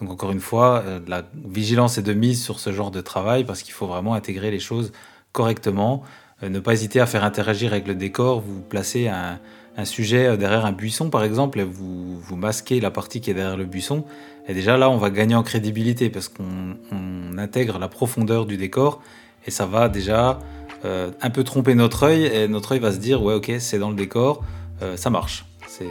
[0.02, 3.44] Donc encore une fois, euh, la vigilance est de mise sur ce genre de travail
[3.44, 4.92] parce qu'il faut vraiment intégrer les choses
[5.32, 6.02] correctement.
[6.42, 8.42] ne pas hésiter à faire interagir avec le décor.
[8.42, 9.40] Vous placez un,
[9.84, 13.66] sujet derrière un buisson par exemple et vous masquez la partie qui est derrière le
[13.66, 14.06] buisson
[14.48, 19.02] et déjà là, on va gagner en crédibilité parce qu'on intègre la profondeur du décor
[19.46, 20.40] et ça va déjà
[20.86, 23.80] euh, un peu tromper notre œil et notre œil va se dire ouais ok c'est
[23.80, 24.44] dans le décor,
[24.82, 25.46] euh, ça marche.
[25.68, 25.90] C'est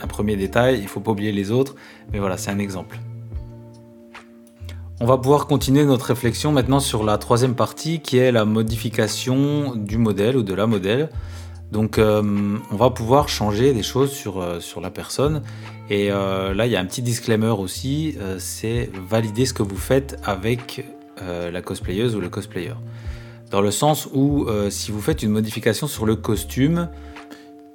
[0.00, 1.74] un premier détail, il faut pas oublier les autres,
[2.12, 2.98] mais voilà c'est un exemple.
[5.00, 9.74] On va pouvoir continuer notre réflexion maintenant sur la troisième partie qui est la modification
[9.74, 11.10] du modèle ou de la modèle.
[11.74, 12.22] Donc euh,
[12.70, 15.42] on va pouvoir changer des choses sur, sur la personne
[15.90, 19.62] et euh, là, il y a un petit disclaimer aussi, euh, c'est valider ce que
[19.62, 20.86] vous faites avec
[21.20, 22.72] euh, la cosplayeuse ou le cosplayer.
[23.50, 26.88] Dans le sens où si vous faites une modification sur le costume,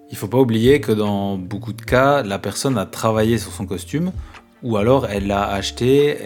[0.09, 3.53] il ne faut pas oublier que dans beaucoup de cas, la personne a travaillé sur
[3.53, 4.11] son costume
[4.61, 6.17] ou alors elle l'a acheté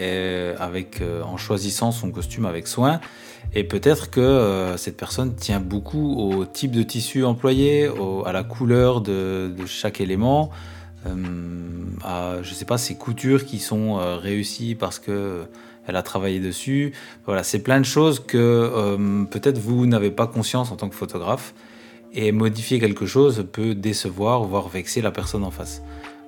[0.58, 2.98] en choisissant son costume avec soin.
[3.52, 7.88] Et peut-être que cette personne tient beaucoup au type de tissu employé,
[8.24, 10.50] à la couleur de chaque élément,
[11.06, 11.12] euh,
[12.02, 15.44] à, je sais pas, ses coutures qui sont euh, réussies parce que euh,
[15.86, 16.92] elle a travaillé dessus.
[17.26, 18.96] Voilà, c'est plein de choses que
[19.30, 21.54] peut-être vous n'avez pas conscience en tant que photographe.
[22.14, 25.82] Et modifier quelque chose peut décevoir, voire vexer la personne en face.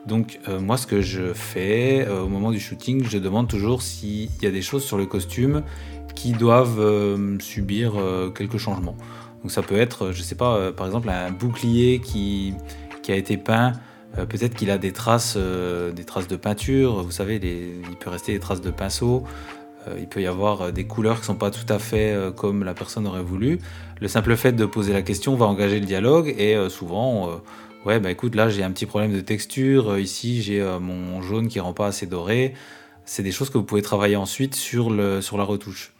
[0.04, 4.46] Donc moi ce que je fais au moment du shooting, je demande toujours s'il y
[4.46, 5.62] a des choses sur le costume
[6.16, 6.80] qui doivent
[7.38, 7.92] subir
[8.34, 8.96] quelques changements.
[9.42, 12.54] Donc ça peut être, je sais pas, par exemple un bouclier qui,
[13.08, 13.74] a été peint
[14.18, 17.02] euh, peut-être qu'il a des traces, euh, des traces de peinture.
[17.02, 19.24] Vous savez, il peut rester des traces de pinceau.
[19.88, 22.64] Euh, il peut y avoir des couleurs qui ne sont pas tout à fait comme
[22.64, 23.58] la personne aurait voulu.
[24.00, 27.40] Le simple fait de poser la question va engager le dialogue et souvent,
[27.84, 29.98] ouais, bah écoute, là j'ai un petit problème de texture.
[29.98, 32.54] ici j'ai mon jaune qui rend pas assez doré.
[33.04, 35.92] C'est des choses que vous pouvez travailler ensuite sur la retouche.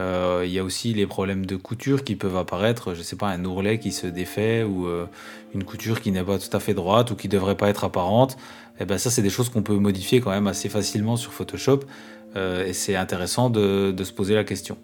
[0.00, 3.28] Euh, il y a aussi les problèmes de couture qui peuvent apparaître, je sais pas,
[3.28, 5.06] un ourlet qui se défait ou euh,
[5.54, 8.32] une couture qui n'est pas tout à fait droite ou qui devrait pas être apparente.
[8.32, 11.32] Et eh ben ça, c'est des choses qu'on peut modifier quand même assez facilement sur
[11.32, 11.80] Photoshop
[12.34, 14.76] euh, et c'est intéressant de, se poser la question.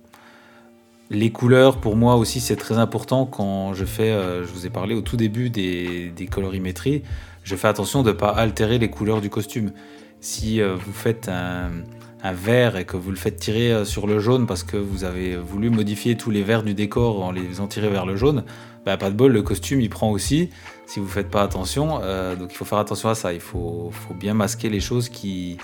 [1.11, 4.95] Les couleurs, pour moi aussi, c'est très important quand je fais, je vous ai parlé
[4.95, 7.03] au tout début des colorimétries,
[7.43, 9.73] je fais attention de ne pas altérer les couleurs du costume.
[10.21, 11.73] Si vous faites un,
[12.23, 15.05] un vert et que vous le faites tirer euh, sur le jaune parce que vous
[15.05, 18.45] avez voulu modifier tous les verts du décor en les faisant tirer vers le jaune,
[18.85, 20.51] bah, pas de bol, le costume il prend aussi
[20.87, 22.01] si vous faites pas attention.
[22.03, 23.33] Euh, donc il faut faire attention à ça.
[23.33, 25.59] Il faut, bien masquer les choses qui,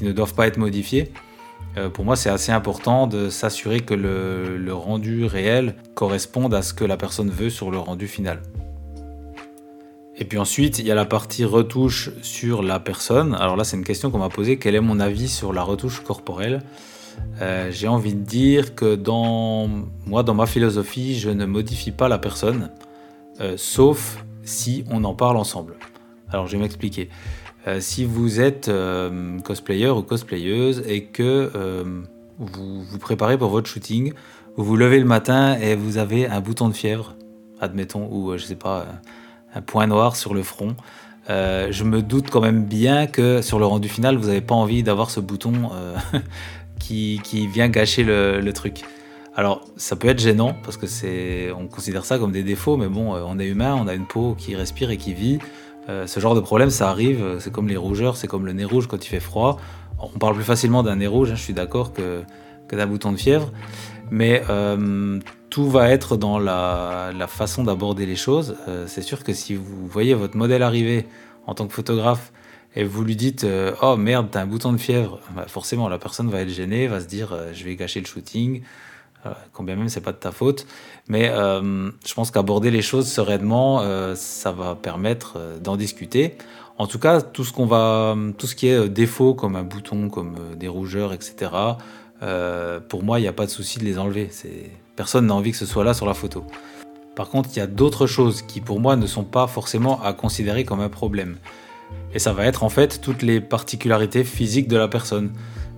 [0.00, 1.12] ne doivent pas être modifiées.
[1.76, 6.74] Euh, pour moi, c'est assez important de s'assurer que le, rendu réel corresponde à ce
[6.74, 8.42] que la personne veut sur le rendu final.
[10.16, 13.34] Et puis ensuite, il y a la partie retouche sur la personne.
[13.34, 14.58] Alors là, c'est une question qu'on m'a posée.
[14.58, 16.62] Quel est mon avis sur la retouche corporelle?
[17.40, 19.68] Euh, J'ai envie de dire que dans
[20.06, 22.70] moi, dans ma philosophie, je ne modifie pas la personne,
[23.40, 25.76] euh, sauf si on en parle ensemble.
[26.30, 27.08] Alors je vais m'expliquer.
[27.66, 28.70] Euh, si vous êtes
[29.44, 31.50] cosplayer ou cosplayeuse et que
[32.38, 34.12] vous vous préparez pour votre shooting,
[34.56, 37.14] vous vous levez le matin et vous avez un bouton de fièvre,
[37.60, 38.86] admettons, ou je sais pas,
[39.54, 40.74] un point noir sur le front.
[41.28, 44.82] je me doute quand même bien que sur le rendu final, vous n'avez pas envie
[44.82, 45.70] d'avoir ce bouton
[46.78, 48.82] qui, qui, vient gâcher le, truc.
[49.34, 52.88] Alors, ça peut être gênant parce que c'est, on considère ça comme des défauts, mais
[52.88, 55.38] bon, on est humain, on a une peau qui respire et qui vit.
[55.88, 57.38] Euh, ce genre de problème, ça arrive.
[57.40, 59.58] C'est comme les rougeurs, c'est comme le nez rouge quand il fait froid.
[59.98, 62.22] On parle plus facilement d'un nez rouge, hein, je suis d'accord, que,
[62.68, 63.52] que d'un bouton de fièvre.
[64.12, 65.18] Mais euh,
[65.50, 68.56] tout va être dans la, façon d'aborder les choses.
[68.68, 71.06] Euh, c'est sûr que si vous voyez votre modèle arriver
[71.48, 72.32] en tant que photographe
[72.76, 73.44] et vous lui dites
[73.82, 77.00] Oh merde, t'as un bouton de fièvre, bah, forcément la personne va être gênée, va
[77.00, 78.62] se dire Je vais gâcher le shooting.
[79.24, 80.66] Euh, combien même c'est pas de ta faute.
[81.08, 86.36] Mais euh, je pense qu'aborder les choses sereinement, euh, ça va permettre d'en discuter.
[86.78, 90.08] En tout cas, tout ce qu'on va, tout ce qui est défaut comme un bouton,
[90.08, 91.50] comme des rougeurs, etc.
[92.88, 94.30] pour moi, il n'y a pas de souci de les enlever.
[94.96, 96.44] Personne n'a envie que ce soit là sur la photo.
[97.16, 100.12] Par contre, il y a d'autres choses qui, pour moi, ne sont pas forcément à
[100.12, 101.36] considérer comme un problème.
[102.14, 105.32] Et ça va être en fait toutes les particularités physiques de la personne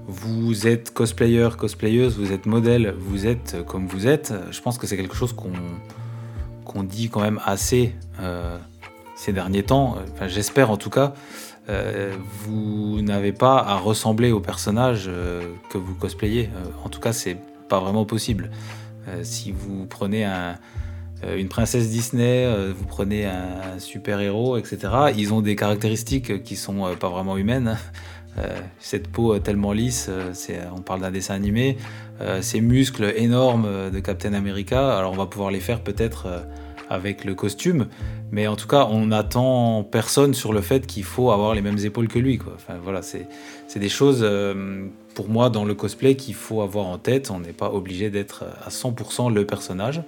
[0.06, 4.86] vous êtes cosplayer, cosplayeuse, vous êtes modèle, vous êtes comme vous êtes, je pense que
[4.86, 8.58] c'est quelque chose qu'on dit quand même assez euh,
[9.16, 9.96] ces derniers temps.
[10.12, 11.14] Enfin, J'espère en tout cas.
[11.68, 16.50] Euh, vous n'avez pas à ressembler au personnage euh, que vous cosplayez.
[16.84, 17.36] en tout cas, c'est
[17.68, 18.50] pas vraiment possible.
[19.22, 20.56] si vous prenez un,
[21.36, 25.12] une princesse Disney, vous prenez un, super héros, etc.
[25.16, 27.78] Ils ont des caractéristiques qui sont pas vraiment humaines.
[28.38, 30.32] Euh, cette peau tellement lisse, euh,
[30.74, 31.78] on parle d'un dessin animé,
[32.20, 36.44] euh, ces muscles énormes de Captain America, alors on va pouvoir les faire peut-être
[36.88, 37.86] avec le costume,
[38.30, 41.78] mais en tout cas on n'attend personne sur le fait qu'il faut avoir les mêmes
[41.78, 42.40] épaules que lui.
[42.54, 43.28] Enfin, voilà, c'est
[43.76, 44.26] des choses
[45.14, 48.44] pour moi dans le cosplay qu'il faut avoir en tête, on n'est pas obligé d'être
[48.64, 50.02] à 100% le personnage.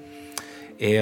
[0.81, 0.99] Et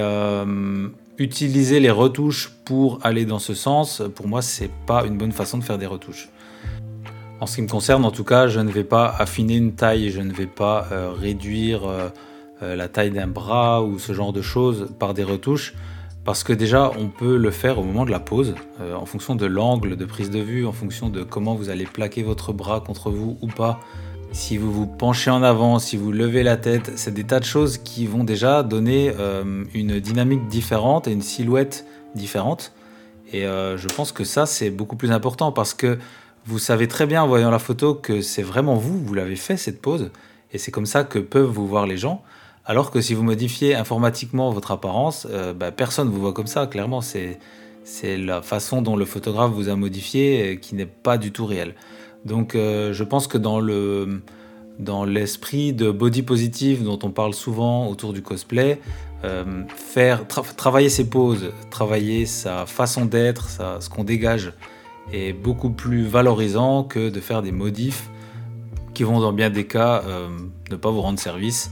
[1.17, 5.57] utiliser les retouches pour aller dans ce sens, pour moi c'est pas une bonne façon
[5.57, 6.29] de faire des retouches.
[7.41, 10.09] En ce qui me concerne, en tout cas, je ne vais pas affiner une taille,
[10.09, 11.81] je ne vais pas euh, réduire
[12.61, 15.75] euh, euh, la taille d'un bras ou ce genre de choses par des retouches,
[16.23, 19.45] parce que déjà, on peut le faire au moment de la pose, en fonction de
[19.45, 23.11] l'angle de prise de vue, en fonction de comment vous allez plaquer votre bras contre
[23.11, 23.79] vous ou pas.
[24.31, 27.45] Si vous vous penchez en avant, si vous levez la tête, c'est des tas de
[27.45, 29.13] choses qui vont déjà donner
[29.75, 32.73] une dynamique différente et une silhouette différente.
[33.31, 35.99] Et je pense que ça, c'est beaucoup plus important parce que
[36.45, 39.57] vous savez très bien en voyant la photo que c'est vraiment vous, vous l'avez fait
[39.57, 40.11] cette pose,
[40.51, 42.23] et c'est comme ça que peuvent vous voir les gens.
[42.67, 46.47] Alors que si vous modifiez informatiquement votre apparence, euh, bah, personne ne vous voit comme
[46.47, 47.01] ça, clairement.
[47.01, 47.37] C'est,
[48.17, 51.75] la façon dont le photographe vous a modifié euh, qui n'est pas du tout réelle.
[52.25, 54.23] Donc euh, je pense que dans, le,
[54.79, 58.79] dans l'esprit de body positive dont on parle souvent autour du cosplay,
[59.75, 63.49] faire travailler ses poses, travailler sa façon d'être,
[63.79, 64.53] ce qu'on dégage
[65.11, 68.07] est beaucoup plus valorisant que de faire des modifs
[68.93, 70.03] qui vont dans bien des cas
[70.69, 71.71] ne pas vous rendre service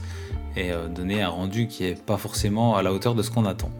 [0.56, 3.44] et euh, donner un rendu qui n'est pas forcément à la hauteur de ce qu'on
[3.44, 3.70] attend.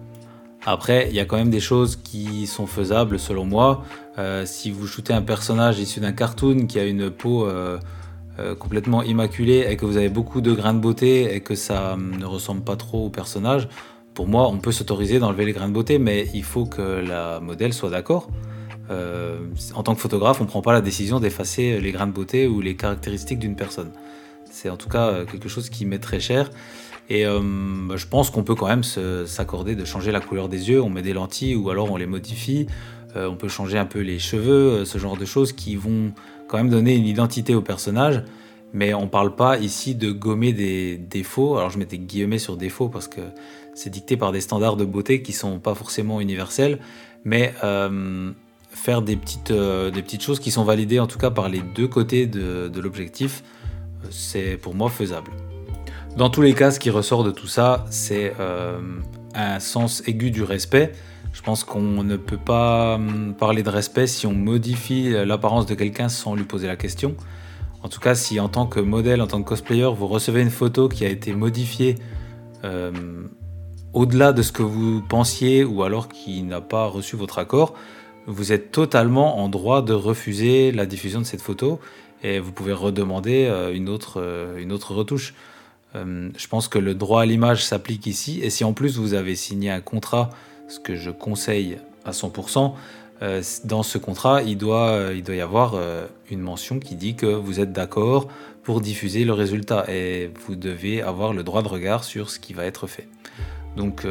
[0.67, 3.85] Après, il y a quand même des choses qui sont faisables selon moi.
[4.19, 7.49] Euh, si vous shootez un personnage issu d'un cartoon qui a une peau
[8.59, 12.25] complètement immaculée et que vous avez beaucoup de grains de beauté et que ça ne
[12.25, 13.69] ressemble pas trop au personnage,
[14.15, 17.41] pour moi, on peut s'autoriser d'enlever les grains de beauté, mais il faut que la
[17.41, 18.29] modèle soit d'accord.
[18.91, 19.39] Euh,
[19.75, 22.47] en tant que photographe, on ne prend pas la décision d'effacer les grains de beauté
[22.47, 23.91] ou les caractéristiques d'une personne.
[24.55, 26.49] C'est en tout cas euh, quelque chose qui m'est très cher.
[27.11, 30.71] Et euh, bah, je pense qu'on peut quand même s'accorder de changer la couleur des
[30.71, 30.81] yeux.
[30.81, 32.67] On met des lentilles ou alors on les modifie.
[33.17, 36.13] on peut changer un peu les cheveux, ce genre de choses qui vont
[36.49, 38.23] quand même donner une identité au personnage.
[38.73, 41.57] Mais on ne parle pas ici de gommer des défauts.
[41.57, 43.21] Alors je mettais guillemets sur défauts parce que
[43.75, 46.79] c'est dicté par des standards de beauté qui sont pas forcément universels.
[47.25, 47.55] Mais
[48.75, 49.91] faire des petites, euh,
[50.21, 53.64] choses qui sont validées en tout cas par les deux côtés de, l'objectif, euh,
[54.11, 55.31] c'est pour moi faisable.
[56.17, 58.79] Dans tous les cas, ce qui ressort de tout ça, c'est euh,
[59.35, 60.93] un sens aigu du respect.
[61.33, 65.75] Je pense qu'on ne peut pas hum, parler de respect si on modifie l'apparence de
[65.75, 67.17] quelqu'un sans lui poser la question.
[67.83, 70.51] En tout cas, si en tant que modèle, en tant que cosplayer, vous recevez une
[70.51, 71.97] photo qui a été modifiée
[72.65, 72.93] euh,
[73.93, 77.75] au-delà de ce que vous pensiez ou alors qui n'a pas reçu votre accord,
[78.27, 81.79] vous êtes totalement en droit de refuser la diffusion de cette photo
[82.25, 85.35] et vous pouvez redemander euh, une autre, euh, une autre retouche.
[85.95, 89.37] je pense que le droit à l'image s'applique ici et si en plus vous avez
[89.37, 90.31] signé un contrat
[90.67, 92.75] ce que je conseille à 100%,
[93.23, 96.97] euh, dans ce contrat, il doit, euh, il doit y avoir euh, une mention qui
[96.97, 98.29] dit que vous êtes d'accord
[98.63, 102.55] pour diffuser le résultat et vous devez avoir le droit de regard sur ce qui
[102.55, 103.07] va être fait.
[103.77, 104.07] Donc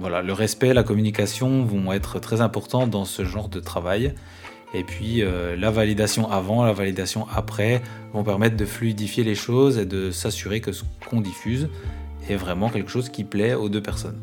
[0.00, 4.14] voilà, le respect, la communication vont être très importants dans ce genre de travail.
[4.74, 5.22] Et puis
[5.56, 7.80] la validation avant, la validation après
[8.12, 11.68] vont permettre de fluidifier les choses et de s'assurer que ce qu'on diffuse
[12.28, 14.20] est vraiment quelque chose qui plaît aux deux personnes.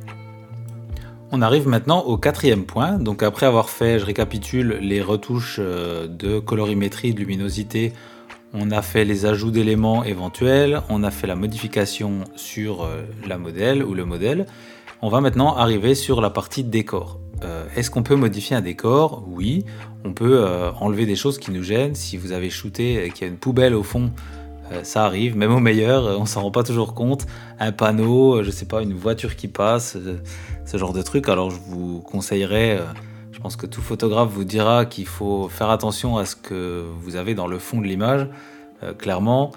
[1.33, 2.99] On arrive maintenant au quatrième point.
[2.99, 7.93] Donc après avoir fait, je récapitule, les retouches euh, de colorimétrie, de luminosité,
[8.53, 13.37] on a fait les ajouts d'éléments éventuels, on a fait la modification sur euh, la
[13.37, 14.45] modèle ou le modèle.
[15.01, 17.20] On va maintenant arriver sur la partie décor.
[17.43, 19.23] Euh, est-ce qu'on peut modifier un décor?
[19.27, 19.65] Oui.
[20.03, 20.45] On peut
[20.79, 21.95] enlever des choses qui nous gênent.
[21.95, 24.11] Si vous avez shooté et qu'il y a une poubelle au fond,
[24.83, 27.27] ça arrive, même au meilleur, on s'en rend pas toujours compte.
[27.59, 29.97] Un panneau, je sais pas, une voiture qui passe,
[30.65, 31.27] ce genre de truc.
[31.29, 32.83] Alors je vous conseillerais, euh,
[33.31, 37.15] je pense que tout photographe vous dira qu'il faut faire attention à ce que vous
[37.15, 38.27] avez dans le fond de l'image.
[38.83, 39.51] Euh, clairement,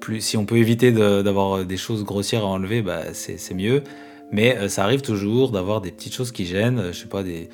[0.00, 3.82] plus, si on peut éviter d'avoir des choses grossières à enlever, bah, c'est mieux.
[4.32, 6.92] Mais euh, ça arrive toujours d'avoir des petites choses qui gênent.
[6.92, 7.48] Je sais pas, des,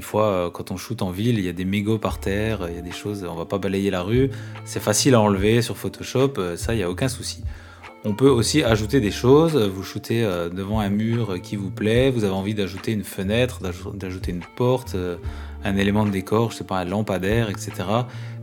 [0.00, 2.78] fois, quand on shoot en ville, il y a des mégots par terre, il y
[2.78, 4.30] a des choses, on va pas balayer la rue.
[4.64, 7.42] C'est facile à enlever sur Photoshop, ça, il n'y a aucun souci.
[8.04, 9.56] On peut aussi ajouter des choses.
[9.56, 13.60] Vous shootez euh, devant un mur qui vous plaît, vous avez envie d'ajouter une fenêtre,
[13.94, 15.16] d'ajouter une porte, euh,
[15.64, 17.72] un élément de décor, je sais pas, un lampadaire, etc.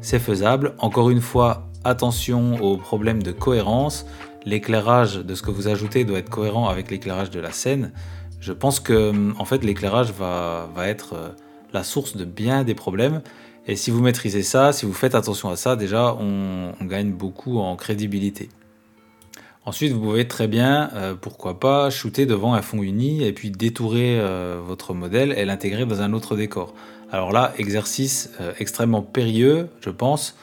[0.01, 0.75] C'est faisable.
[0.79, 4.05] Encore une fois, attention aux problèmes de cohérence.
[4.45, 7.91] L'éclairage de ce que vous ajoutez doit être cohérent avec l'éclairage de la scène.
[8.39, 11.29] Je pense que en fait l'éclairage va, être euh,
[11.73, 13.21] la source de bien des problèmes.
[13.65, 17.57] Et si vous maîtrisez ça, si vous faites attention à ça, déjà on gagne beaucoup
[17.57, 18.49] en crédibilité.
[19.67, 23.49] Ensuite, vous pouvez très bien, euh, pourquoi pas, shooter devant un fond uni et puis
[23.49, 26.75] détourer euh, votre modèle et l'intégrer dans un autre décor.
[27.11, 30.35] Alors là, exercice extrêmement périlleux, je pense.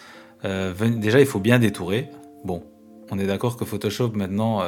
[0.42, 2.08] déjà, il faut bien détourer.
[2.44, 2.64] Bon,
[3.12, 4.62] on est d'accord que Photoshop maintenant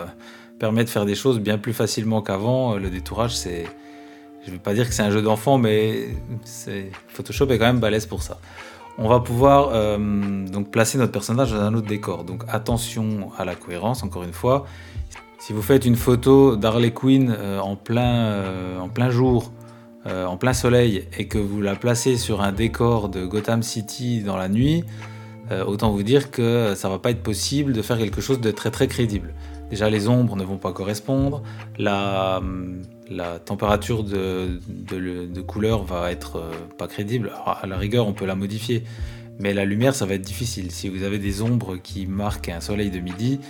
[0.61, 2.77] permet de faire des choses bien plus facilement qu'avant.
[2.77, 3.65] Le détourage, c'est,
[4.43, 6.11] je ne vais pas dire que c'est un jeu d'enfant, mais
[7.09, 8.39] Photoshop est quand même balèze pour ça
[8.99, 9.99] on va pouvoir euh,
[10.47, 12.25] donc placer notre personnage dans un autre décor.
[12.25, 14.67] Donc attention à la cohérence, encore une fois.
[15.39, 19.53] Si vous faites une photo d'Harley Quinn euh, en, plein, euh, en plein jour,
[20.07, 24.37] en plein soleil, et que vous la placez sur un décor de Gotham City dans
[24.37, 24.85] la nuit,
[25.51, 28.71] autant vous dire que ça va pas être possible de faire quelque chose de très
[28.71, 29.35] très crédible.
[29.71, 31.43] Déjà les ombres ne vont pas correspondre,
[31.79, 32.41] la,
[33.11, 34.61] la température de,
[35.47, 37.33] couleur va être euh, pas crédible.
[37.45, 38.85] à la rigueur, on peut la modifier,
[39.39, 40.71] mais la lumière, ça va être difficile.
[40.71, 43.41] Si vous avez des ombres qui marquent un soleil de midi,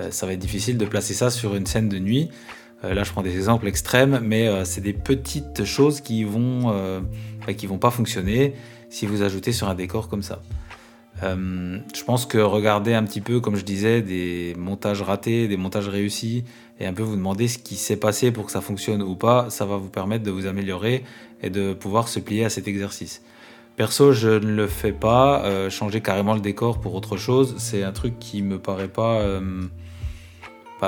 [0.00, 2.28] euh, ça va être difficile de placer ça sur une scène de nuit.
[2.82, 7.02] Euh, là, je prends des exemples extrêmes, mais c'est des petites choses qui vont,
[7.56, 8.54] qui vont pas fonctionner
[8.90, 10.40] si vous ajoutez sur un décor comme ça.
[11.22, 15.88] Je pense que regarder un petit peu, comme je disais, des montages ratés, des montages
[15.88, 16.44] réussis,
[16.80, 19.48] et un peu vous demander ce qui s'est passé pour que ça fonctionne ou pas,
[19.50, 21.04] ça va vous permettre de vous améliorer
[21.42, 23.22] et de pouvoir se plier à cet exercice.
[23.76, 25.42] Perso, je ne le fais pas.
[25.44, 29.18] Euh, changer carrément le décor pour autre chose, c'est un truc qui me paraît pas.
[29.20, 29.62] Euh,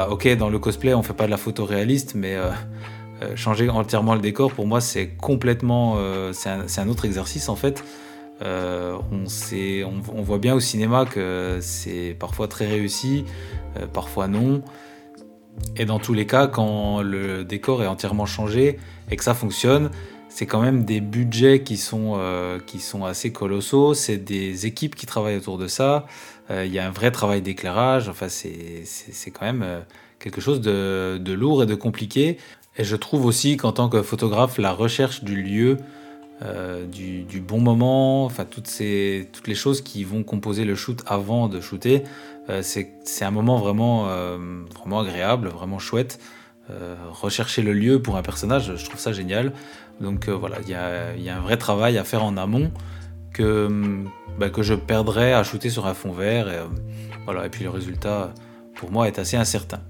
[0.08, 2.50] ok, dans le cosplay, on fait pas de la photo réaliste, mais euh,
[3.34, 5.98] changer entièrement le décor, pour moi, c'est complètement.
[6.32, 7.82] c'est un, autre exercice en fait.
[8.40, 9.24] On,
[10.14, 13.24] on, voit bien au cinéma que c'est parfois très réussi,
[13.92, 14.62] parfois non.
[15.76, 18.78] Et dans tous les cas, quand le décor est entièrement changé
[19.10, 19.90] et que ça fonctionne,
[20.36, 22.58] c'est quand même des budgets qui sont, euh,
[23.06, 26.04] assez colossaux, c'est des équipes qui travaillent autour de ça,
[26.50, 29.80] euh, il y a un vrai travail d'éclairage, enfin c'est quand même euh,
[30.18, 32.36] quelque chose de, lourd et de compliqué.
[32.76, 35.78] Et je trouve aussi qu'en tant que photographe, la recherche du lieu,
[36.92, 41.02] du, du, bon moment, enfin toutes, ces, toutes les choses qui vont composer le shoot
[41.06, 42.04] avant de shooter,
[42.48, 44.38] euh, c'est un moment vraiment, euh,
[44.78, 46.20] vraiment agréable, vraiment chouette.
[46.70, 49.52] Euh, rechercher le lieu pour un personnage, je trouve ça génial.
[50.00, 52.70] Donc voilà, il y a, un vrai travail à faire en amont
[53.32, 53.68] que,
[54.38, 56.48] bah, que je perdrais à shooter sur un fond vert.
[56.48, 58.32] Et puis le résultat,
[58.74, 59.80] pour moi, est assez incertain.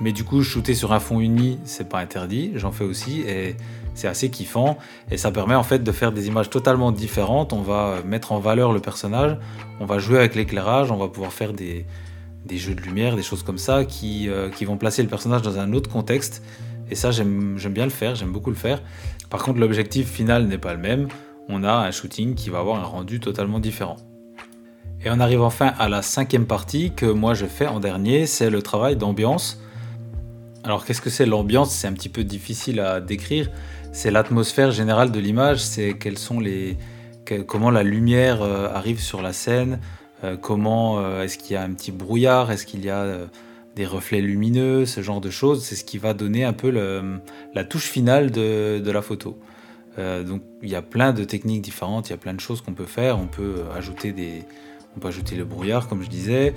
[0.00, 3.56] Mais du coup, shooter sur un fond uni, c'est pas interdit, j'en fais aussi et
[3.94, 4.78] c'est assez kiffant
[5.10, 7.52] et ça permet en fait de faire des images totalement différentes.
[7.52, 9.36] On va mettre en valeur le personnage,
[9.80, 11.84] on va jouer avec l'éclairage, on va pouvoir faire des,
[12.44, 15.42] des jeux de lumière, des choses comme ça qui, euh, qui vont placer le personnage
[15.42, 16.42] dans un autre contexte.
[16.90, 18.80] Et ça, j'aime bien le faire, j'aime beaucoup le faire.
[19.30, 21.08] Par contre, l'objectif final n'est pas le même.
[21.48, 23.96] On a un shooting qui va avoir un rendu totalement différent.
[25.04, 28.50] Et on arrive enfin à la cinquième partie que moi je fais en dernier, c'est
[28.50, 29.60] le travail d'ambiance.
[30.64, 31.70] Alors qu'est-ce que c'est l'ambiance?
[31.70, 33.50] C'est un petit peu difficile à décrire.
[33.92, 36.76] C'est l'atmosphère générale de l'image, c'est quels sont les,
[37.46, 39.80] comment la lumière euh, arrive sur la scène,
[40.24, 43.06] euh, comment euh, est-ce qu'il y a un petit brouillard, est-ce qu'il y a
[43.76, 45.64] des reflets lumineux, ce genre de choses.
[45.64, 46.70] C'est ce qui va donner un peu
[47.54, 49.38] la touche finale de, la photo.
[49.96, 52.74] donc il y a plein de techniques différentes, il y a plein de choses qu'on
[52.74, 53.20] peut faire.
[53.20, 54.42] On peut ajouter des,
[54.96, 56.54] on peut ajouter le brouillard, comme je disais.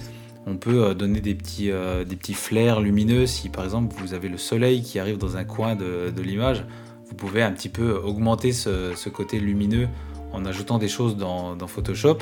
[0.47, 3.25] On peut euh, donner des petits, euh, des petits flares lumineux.
[3.27, 6.65] Si par exemple vous avez le soleil qui arrive dans un coin de, l'image,
[7.05, 9.87] vous pouvez un petit peu augmenter ce, côté lumineux
[10.33, 12.19] en ajoutant des choses dans, Photoshop.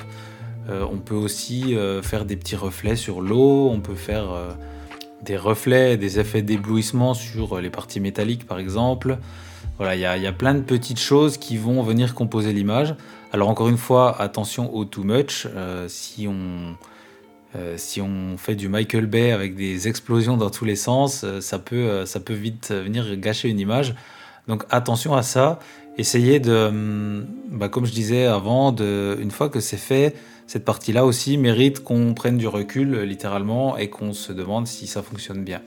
[0.68, 3.70] Euh, on peut aussi faire des petits reflets sur l'eau.
[3.70, 4.28] On peut faire
[5.24, 9.18] des reflets, des effets d'éblouissement sur les parties métalliques par exemple.
[9.78, 12.96] Voilà, il y, a plein de petites choses qui vont venir composer l'image.
[13.32, 15.48] Alors encore une fois, attention au too much.
[15.88, 16.76] Si, on,
[17.56, 21.42] euh, si on fait du Michael Bay avec des explosions dans tous les sens, euh,
[21.42, 23.96] ça, peut, ça peut vite venir gâcher une image.
[24.48, 25.60] Donc attention à ça.
[25.98, 30.16] Essayez de, hum, bah, comme je disais avant, une fois que c'est fait,
[30.48, 35.04] cette partie-là aussi mérite qu'on prenne du recul littéralement et qu'on se demande si ça
[35.04, 35.62] fonctionne bien.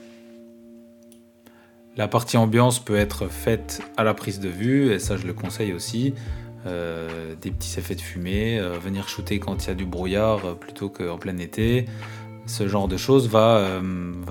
[1.95, 5.33] La partie ambiance peut être faite à la prise de vue, et ça je le
[5.33, 6.15] conseille aussi.
[6.65, 10.45] Euh, des petits effets de fumée, euh, venir shooter quand il y a du brouillard
[10.45, 11.87] euh, plutôt qu'en plein été.
[12.45, 13.79] Ce genre de choses va,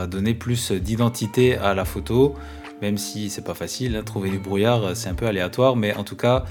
[0.06, 2.34] donner plus d'identité à la photo,
[2.80, 3.96] même si c'est pas facile.
[3.96, 6.44] Hein, trouver du brouillard, c'est un peu aléatoire, mais en tout cas,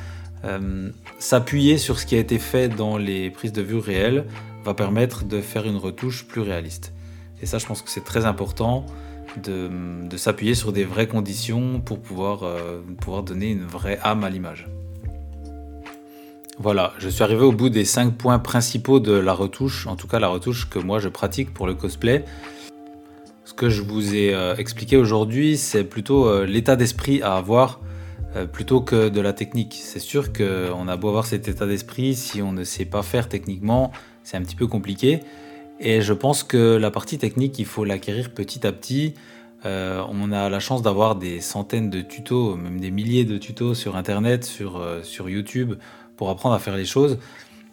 [1.20, 4.26] s'appuyer sur ce qui a été fait dans les prises de vue réelles
[4.64, 6.94] va permettre de faire une retouche plus réaliste.
[7.44, 8.88] Et ça, je pense que c'est très important
[9.44, 12.42] de, s'appuyer sur des vraies conditions pour pouvoir
[13.24, 14.68] donner une vraie âme à l'image.
[16.60, 20.08] Voilà, je suis arrivé au bout des 5 points principaux de la retouche, en tout
[20.08, 22.26] cas la retouche que moi je pratique pour le cosplay.
[23.46, 27.80] Ce que je vous ai euh, expliqué aujourd'hui, c'est plutôt euh, l'état d'esprit à avoir
[28.54, 29.78] plutôt que de la technique.
[29.84, 33.28] C'est sûr qu'on a beau avoir cet état d'esprit, si on ne sait pas faire
[33.28, 33.92] techniquement,
[34.24, 35.20] c'est un petit peu compliqué.
[35.82, 39.16] Et je pense que la partie technique, il faut l'acquérir petit à petit.
[39.66, 43.74] Euh, on a la chance d'avoir des centaines de tutos, même des milliers de tutos
[43.74, 45.74] sur Internet, sur, euh, sur YouTube,
[46.30, 47.18] apprendre à faire les choses.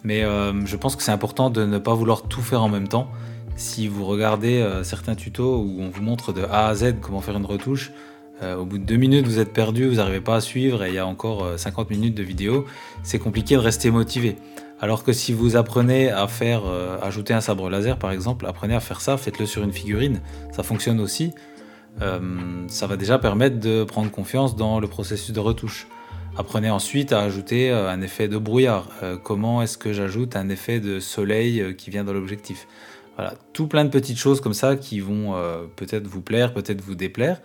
[0.03, 2.87] Mais euh, je pense que c'est important de ne pas vouloir tout faire en même
[2.87, 3.09] temps.
[3.55, 7.35] Si vous regardez certains tutos où on vous montre de A à Z comment faire
[7.35, 7.91] une retouche,
[8.41, 10.95] au bout de deux minutes vous êtes perdu, vous n'arrivez pas à suivre et il
[10.95, 12.65] y a encore 50 minutes de vidéo,
[13.03, 14.37] c'est compliqué de rester motivé.
[14.81, 18.75] Alors que si vous apprenez à faire, euh, ajouter un sabre laser par exemple, apprenez
[18.75, 20.21] à faire ça, faites-le sur une figurine,
[20.51, 21.33] ça fonctionne aussi.
[22.01, 22.19] Euh,
[22.67, 25.87] ça va déjà permettre de prendre confiance dans le processus de retouche.
[26.37, 28.89] Apprenez ensuite à ajouter euh, un effet de brouillard.
[29.23, 32.67] comment est-ce que j'ajoute un effet de soleil qui vient dans l'objectif?
[33.15, 35.35] Voilà, tout plein de petites choses comme ça qui vont
[35.75, 37.41] peut-être vous plaire, peut-être vous déplaire.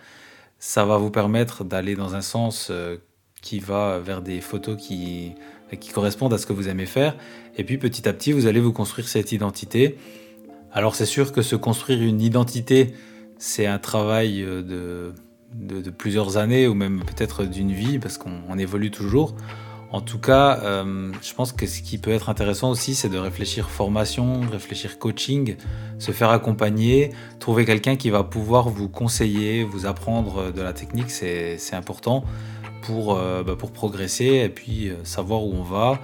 [0.61, 2.70] Ça va vous permettre d'aller dans un sens
[3.43, 5.32] qui va vers des photos qui
[5.76, 7.16] qui correspondent à ce que vous aimez faire.
[7.57, 9.99] Et puis petit à petit, vous allez vous construire cette identité.
[10.72, 12.95] Alors c'est sûr que se construire une identité,
[13.39, 15.12] c'est un travail euh,
[15.55, 19.34] de, plusieurs années ou même peut-être d'une vie parce qu'on évolue toujours.
[19.92, 23.16] En tout cas, euh, je pense que ce qui peut être intéressant aussi, c'est de
[23.18, 25.57] réfléchir formation, réfléchir coaching,
[26.00, 31.11] se faire accompagner, trouver quelqu'un qui va pouvoir vous conseiller, vous apprendre de la technique,
[31.11, 32.24] c'est important
[32.82, 36.00] pour, euh, bah, pour progresser et puis euh, savoir où on va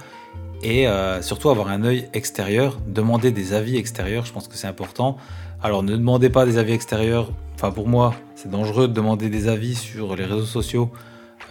[0.63, 0.85] et
[1.21, 5.17] surtout avoir un œil extérieur, demander des avis extérieurs, je pense que c'est important.
[5.63, 7.31] Alors ne demandez pas des avis extérieurs,
[7.61, 10.91] enfin pour moi c'est dangereux de demander des avis sur les réseaux sociaux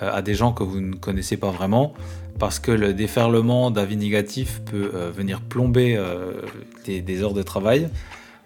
[0.01, 1.93] à des gens que vous ne connaissez pas vraiment,
[2.39, 6.03] parce que le déferlement d'avis négatifs peut venir plomber
[6.87, 7.91] des, des, heures de travail.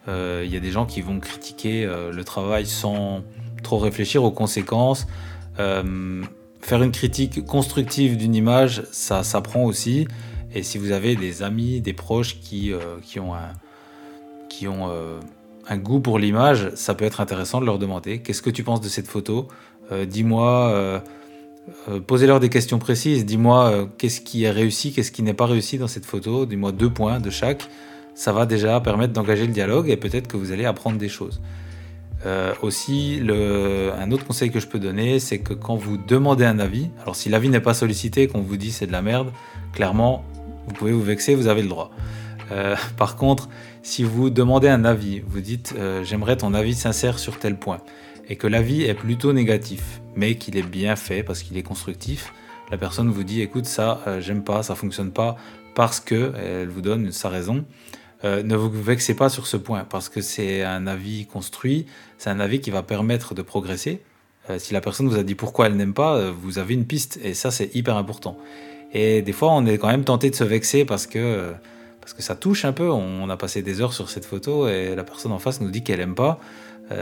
[0.08, 3.22] Il y a des gens qui vont critiquer le travail sans
[3.62, 5.06] trop réfléchir aux conséquences
[6.64, 10.08] faire une critique constructive d'une image, ça s'apprend aussi.
[10.54, 13.52] Et si vous avez des amis, des proches qui, euh, qui ont, un,
[14.48, 15.20] qui ont euh,
[15.68, 18.80] un goût pour l'image, ça peut être intéressant de leur demander qu'est-ce que tu penses
[18.80, 19.48] de cette photo?
[19.92, 21.02] Euh, Dis-moi,
[22.06, 23.24] posez-leur des questions précises.
[23.24, 26.46] Dis-moi qu'est-ce qui est réussi, qu'est-ce qui n'est pas réussi dans cette photo.
[26.46, 27.68] Dis-moi deux points de chaque.
[28.14, 31.40] Ça va déjà permettre d'engager le dialogue et peut-être que vous allez apprendre des choses.
[32.26, 33.20] Euh, aussi,
[33.98, 37.16] un autre conseil que je peux donner, c'est que quand vous demandez un avis, alors
[37.16, 39.30] si l'avis n'est pas sollicité, qu'on vous dit c'est de la merde,
[39.72, 40.24] clairement,
[40.66, 41.90] vous pouvez vous vexer, vous avez le droit.
[42.52, 43.48] Euh, par contre,
[43.84, 47.78] si vous demandez un avis, vous dites euh, j'aimerais ton avis sincère sur tel point,
[48.28, 52.32] et que l'avis est plutôt négatif, mais qu'il est bien fait parce qu'il est constructif,
[52.72, 55.36] la personne vous dit écoute ça j'aime pas, ça fonctionne pas
[55.76, 57.64] parce que elle vous donne sa raison.
[58.24, 62.30] Euh, ne vous vexez pas sur ce point, parce que c'est un avis construit, c'est
[62.30, 64.00] un avis qui va permettre de progresser.
[64.48, 66.86] Euh, si la personne vous a dit pourquoi elle n'aime pas, euh, vous avez une
[66.86, 68.38] piste, et ça c'est hyper important.
[68.94, 71.52] Et des fois, on est quand même tenté de se vexer parce que,
[72.04, 72.90] parce que ça touche un peu.
[72.90, 75.82] On a passé des heures sur cette photo et la personne en face nous dit
[75.82, 76.38] qu'elle n'aime pas.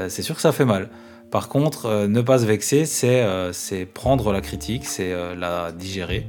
[0.06, 0.90] c'est sûr que ça fait mal.
[1.32, 6.28] Par contre, ne pas se vexer, c'est prendre la critique, c'est la digérer.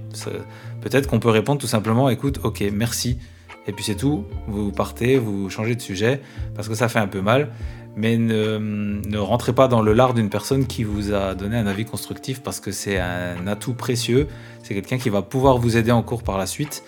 [0.82, 3.19] Peut-être qu'on peut répondre tout simplement, écoute, ok, merci,
[3.67, 6.19] et puis c'est tout, vous partez, vous changez de sujet,
[6.55, 7.51] parce que ça fait un peu mal,
[7.95, 11.67] mais ne, ne rentrez pas dans le lard d'une personne qui vous a donné un
[11.67, 14.28] avis constructif, parce que c'est un atout précieux,
[14.63, 16.84] c'est quelqu'un qui va pouvoir vous aider en cours par la suite,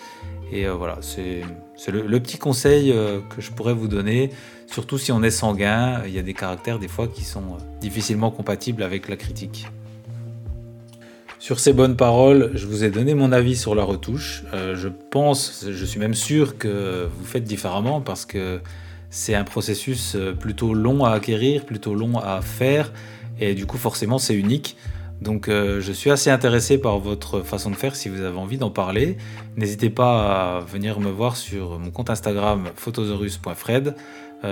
[0.52, 1.42] et euh, voilà, c'est
[1.90, 4.30] le, petit conseil euh, que je pourrais vous donner,
[4.66, 7.80] surtout si on est sanguin, il y a des caractères des fois qui sont euh,
[7.80, 9.66] difficilement compatibles avec la critique.
[11.38, 14.42] Sur ces bonnes paroles, je vous ai donné mon avis sur la retouche.
[14.52, 18.60] Je pense, je suis même sûr que vous faites différemment parce que
[19.10, 22.90] c'est un processus plutôt long à acquérir, plutôt long à faire
[23.38, 24.76] et du coup forcément c'est unique.
[25.20, 28.58] Donc euh, je suis assez intéressé par votre façon de faire si vous avez envie
[28.58, 29.16] d'en parler.
[29.56, 33.94] N'hésitez pas à venir me voir sur mon compte Instagram photosaurus.fred.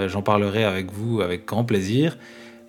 [0.08, 2.16] J'en parlerai avec vous avec grand plaisir.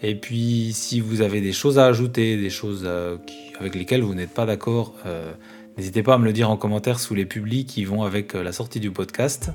[0.01, 3.17] Et puis, si vous avez des choses à ajouter, des choses euh,
[3.59, 5.31] avec lesquelles vous n'êtes pas d'accord, euh,
[5.77, 8.43] n'hésitez pas à me le dire en commentaire sous les publics qui vont avec euh,
[8.43, 9.51] la sortie du podcast.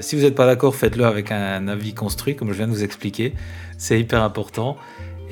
[0.00, 2.84] si vous n'êtes pas d'accord, faites-le avec un, avis construit, comme je viens de vous
[2.84, 3.34] expliquer.
[3.78, 4.76] C'est hyper important.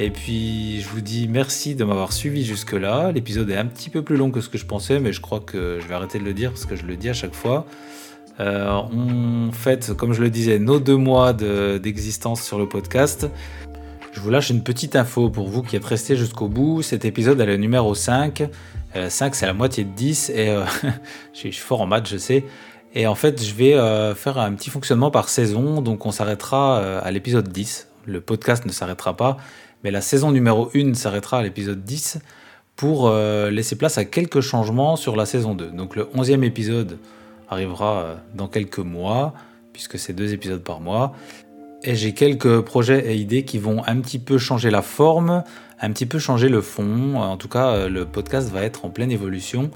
[0.03, 3.13] Et puis, je vous dis merci de m'avoir suivi jusque-là.
[3.13, 5.41] L'épisode est un petit peu plus long que ce que je pensais, mais je crois
[5.41, 7.67] que je vais arrêter de le dire parce que je le dis à chaque fois.
[8.39, 13.29] on fête, comme je le disais, nos deux mois d'existence sur le podcast.
[14.13, 16.81] Je vous lâche une petite info pour vous qui êtes restés jusqu'au bout.
[16.81, 18.49] Cet épisode est le numéro 5.
[18.95, 20.31] 5, euh, c'est la moitié de 10.
[20.31, 20.65] Et euh,
[21.35, 22.45] je, suis, fort en maths, je sais.
[22.95, 25.83] Et en fait, je vais euh, faire un petit fonctionnement par saison.
[25.83, 27.89] Donc, on s'arrêtera à l'épisode 10.
[28.07, 29.37] Le podcast ne s'arrêtera pas.
[29.85, 32.19] Mais la saison numéro 1 s'arrêtera à l'épisode 10
[32.77, 35.71] pour laisser place à quelques changements sur la saison 2.
[35.71, 36.99] Donc, le 11e épisode
[37.51, 39.35] arrivera dans quelques mois,
[39.73, 41.13] puisque c'est deux épisodes par mois.
[41.83, 45.45] Et j'ai quelques projets et idées qui vont un petit peu changer la forme,
[45.81, 47.17] un petit peu changer le fond.
[47.17, 49.71] En tout cas, euh, le podcast va être en pleine évolution.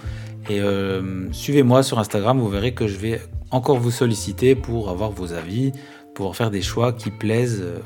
[0.50, 5.10] Et euh, suivez-moi sur Instagram, vous verrez que je vais encore vous solliciter pour avoir
[5.12, 5.72] vos avis,
[6.14, 7.78] pour faire des choix qui plaisent euh,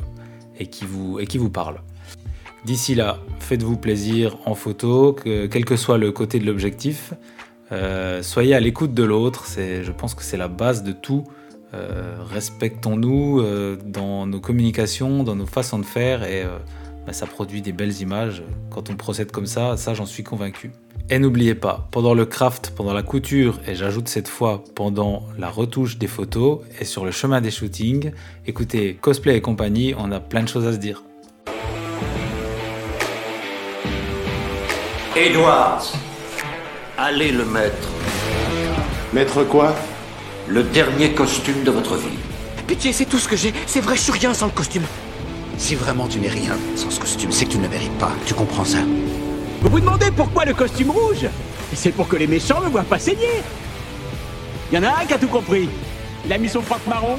[0.58, 1.80] et qui vous, et qui vous parlent.
[2.68, 7.14] D'ici là, faites-vous plaisir en photo, que, quel que soit le côté de l'objectif.
[8.20, 11.24] soyez à l'écoute de l'autre, je pense que c'est la base de tout.
[11.72, 16.58] Euh, respectons-nous euh, dans nos communications, dans nos façons de faire et euh,
[17.06, 18.42] bah, ça produit des belles images.
[18.68, 20.70] Quand on procède comme ça, ça j'en suis convaincu.
[21.08, 25.48] Et n'oubliez pas, pendant le craft, pendant la couture, et j'ajoute cette fois pendant la
[25.48, 28.12] retouche des photos et sur le chemin des shootings,
[28.46, 31.02] écoutez, cosplay et compagnie, on a plein de choses à se dire.
[35.18, 35.82] Edwards,
[36.96, 37.88] allez le mettre.
[39.12, 39.74] Mettre quoi?
[40.46, 42.16] Le dernier costume de votre vie.
[42.68, 43.52] Pitié, c'est tout ce que j'ai.
[43.66, 44.84] C'est vrai, je suis rien sans le costume.
[45.56, 48.12] Si vraiment tu n'es rien sans ce costume, c'est que tu ne le mérites pas.
[48.26, 48.78] Tu comprends ça?
[49.60, 51.26] Vous vous demandez pourquoi le costume rouge?
[51.74, 53.42] C'est pour que les méchants ne voient pas saigner.
[54.70, 55.68] Il y en a un qui a tout compris.
[56.26, 57.16] Il a mis son froc marron,